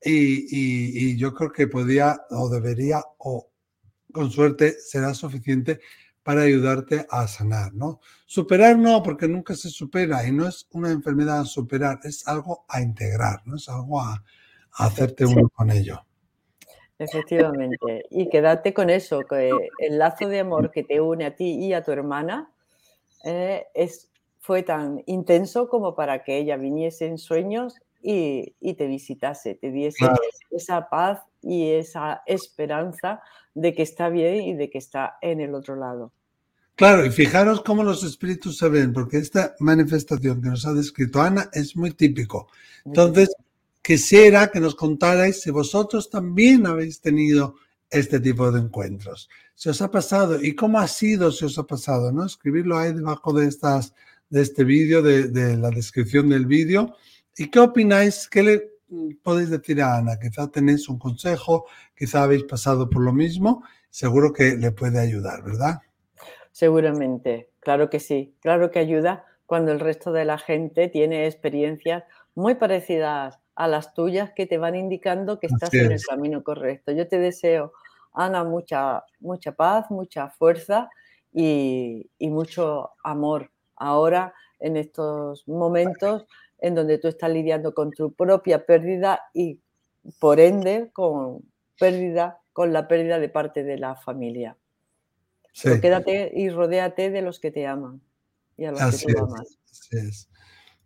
y, 0.03 1.11
y 1.11 1.17
yo 1.17 1.33
creo 1.33 1.51
que 1.51 1.67
podría 1.67 2.21
o 2.31 2.49
debería 2.49 3.03
o 3.19 3.51
con 4.11 4.29
suerte 4.31 4.71
será 4.79 5.13
suficiente 5.13 5.79
para 6.23 6.41
ayudarte 6.41 7.05
a 7.09 7.27
sanar, 7.27 7.73
¿no? 7.73 7.99
Superar 8.25 8.77
no, 8.77 9.01
porque 9.01 9.27
nunca 9.27 9.55
se 9.55 9.69
supera 9.69 10.25
y 10.27 10.31
no 10.31 10.47
es 10.47 10.67
una 10.71 10.91
enfermedad 10.91 11.39
a 11.41 11.45
superar, 11.45 11.99
es 12.03 12.27
algo 12.27 12.65
a 12.67 12.81
integrar, 12.81 13.41
¿no? 13.45 13.55
Es 13.55 13.67
algo 13.69 13.99
a, 13.99 14.23
hacerte 14.73 15.25
uno 15.25 15.49
con 15.49 15.69
ello. 15.69 15.99
Efectivamente. 16.97 18.05
Y 18.09 18.29
quédate 18.29 18.73
con 18.73 18.89
eso, 18.89 19.21
que 19.27 19.49
el 19.79 19.97
lazo 19.97 20.29
de 20.29 20.39
amor 20.39 20.71
que 20.71 20.83
te 20.83 21.01
une 21.01 21.25
a 21.25 21.35
ti 21.35 21.55
y 21.55 21.73
a 21.73 21.83
tu 21.83 21.91
hermana 21.91 22.49
eh, 23.25 23.65
es, 23.73 24.09
fue 24.39 24.63
tan 24.63 25.03
intenso 25.07 25.67
como 25.67 25.93
para 25.93 26.23
que 26.23 26.37
ella 26.37 26.55
viniese 26.55 27.07
en 27.07 27.17
sueños 27.17 27.81
y, 28.01 28.73
te 28.73 28.87
visitase, 28.87 29.55
te 29.55 29.71
diese 29.71 30.05
esa 30.49 30.89
paz 30.89 31.19
y 31.41 31.69
esa 31.69 32.21
esperanza 32.25 33.21
de 33.53 33.73
que 33.73 33.83
está 33.83 34.09
bien 34.09 34.43
y 34.43 34.53
de 34.55 34.69
que 34.69 34.77
está 34.77 35.17
en 35.21 35.41
el 35.41 35.55
otro 35.55 35.75
lado. 35.75 36.11
Claro, 36.75 37.05
y 37.05 37.11
fijaros 37.11 37.61
cómo 37.61 37.83
los 37.83 38.03
espíritus 38.03 38.57
se 38.57 38.69
ven, 38.69 38.93
porque 38.93 39.17
esta 39.17 39.55
manifestación 39.59 40.41
que 40.41 40.49
nos 40.49 40.65
ha 40.65 40.73
descrito 40.73 41.21
Ana 41.21 41.49
es 41.53 41.75
muy 41.75 41.91
típico. 41.91 42.47
Entonces, 42.85 43.29
quisiera 43.81 44.49
que 44.49 44.59
nos 44.59 44.75
contarais 44.75 45.41
si 45.41 45.51
vosotros 45.51 46.09
también 46.09 46.65
habéis 46.65 46.99
tenido 47.01 47.55
este 47.89 48.19
tipo 48.19 48.51
de 48.51 48.61
encuentros. 48.61 49.29
Si 49.53 49.69
os 49.69 49.81
ha 49.81 49.91
pasado 49.91 50.41
y 50.41 50.55
cómo 50.55 50.79
ha 50.79 50.87
sido 50.87 51.31
si 51.31 51.45
os 51.45 51.57
ha 51.59 51.63
pasado, 51.63 52.11
¿no? 52.11 52.25
Escribirlo 52.25 52.77
ahí 52.77 52.93
debajo 52.93 53.33
de, 53.33 53.47
estas, 53.47 53.93
de 54.29 54.41
este 54.41 54.63
vídeo, 54.63 55.01
de, 55.01 55.27
de 55.27 55.57
la 55.57 55.69
descripción 55.69 56.29
del 56.29 56.45
vídeo. 56.45 56.95
¿Y 57.37 57.49
qué 57.49 57.59
opináis? 57.59 58.27
¿Qué 58.29 58.43
le 58.43 58.71
podéis 59.23 59.49
decir 59.49 59.81
a 59.81 59.97
Ana? 59.97 60.19
Quizá 60.19 60.49
tenéis 60.49 60.89
un 60.89 60.99
consejo, 60.99 61.65
quizá 61.95 62.23
habéis 62.23 62.43
pasado 62.43 62.89
por 62.89 63.03
lo 63.03 63.13
mismo, 63.13 63.63
seguro 63.89 64.33
que 64.33 64.55
le 64.55 64.71
puede 64.71 64.99
ayudar, 64.99 65.43
¿verdad? 65.43 65.79
Seguramente, 66.51 67.49
claro 67.59 67.89
que 67.89 67.99
sí, 67.99 68.35
claro 68.41 68.71
que 68.71 68.79
ayuda 68.79 69.25
cuando 69.45 69.71
el 69.71 69.79
resto 69.79 70.11
de 70.11 70.25
la 70.25 70.37
gente 70.37 70.89
tiene 70.89 71.25
experiencias 71.25 72.03
muy 72.35 72.55
parecidas 72.55 73.39
a 73.55 73.67
las 73.67 73.93
tuyas 73.93 74.31
que 74.35 74.45
te 74.45 74.57
van 74.57 74.75
indicando 74.75 75.39
que 75.39 75.47
estás 75.47 75.73
en 75.73 75.91
el 75.91 76.01
camino 76.01 76.43
correcto. 76.43 76.91
Yo 76.91 77.07
te 77.07 77.19
deseo, 77.19 77.73
Ana, 78.13 78.43
mucha, 78.43 79.03
mucha 79.19 79.53
paz, 79.53 79.89
mucha 79.89 80.29
fuerza 80.29 80.89
y, 81.33 82.09
y 82.17 82.29
mucho 82.29 82.91
amor 83.03 83.51
ahora 83.75 84.33
en 84.59 84.77
estos 84.77 85.47
momentos 85.47 86.25
en 86.61 86.75
donde 86.75 86.99
tú 86.99 87.07
estás 87.07 87.31
lidiando 87.31 87.73
con 87.73 87.91
tu 87.91 88.13
propia 88.13 88.65
pérdida 88.65 89.21
y 89.33 89.59
por 90.19 90.39
ende 90.39 90.89
con 90.93 91.43
pérdida, 91.77 92.39
con 92.53 92.71
la 92.71 92.87
pérdida 92.87 93.19
de 93.19 93.29
parte 93.29 93.63
de 93.63 93.77
la 93.77 93.95
familia. 93.95 94.55
quédate 95.63 96.31
y 96.33 96.49
rodéate 96.49 97.09
de 97.09 97.21
los 97.21 97.39
que 97.39 97.51
te 97.51 97.67
aman 97.67 98.01
y 98.55 98.65
a 98.65 98.71
los 98.71 99.03
que 99.03 99.13
tú 99.13 99.23
amas. 99.23 99.57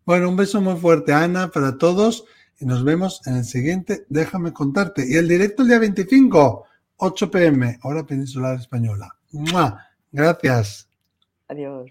Bueno, 0.05 0.29
un 0.29 0.35
beso 0.35 0.61
muy 0.61 0.75
fuerte, 0.75 1.13
Ana, 1.13 1.49
para 1.49 1.77
todos 1.77 2.25
y 2.59 2.65
nos 2.65 2.83
vemos 2.83 3.21
en 3.27 3.35
el 3.35 3.43
siguiente. 3.43 4.05
Déjame 4.09 4.53
contarte. 4.53 5.05
Y 5.07 5.15
el 5.15 5.27
directo 5.27 5.63
el 5.63 5.69
día 5.69 5.79
25, 5.79 6.65
8 6.97 7.31
pm, 7.31 7.79
hora 7.83 8.05
peninsular 8.05 8.57
española. 8.57 9.15
Gracias. 10.11 10.87
Adiós. 11.49 11.87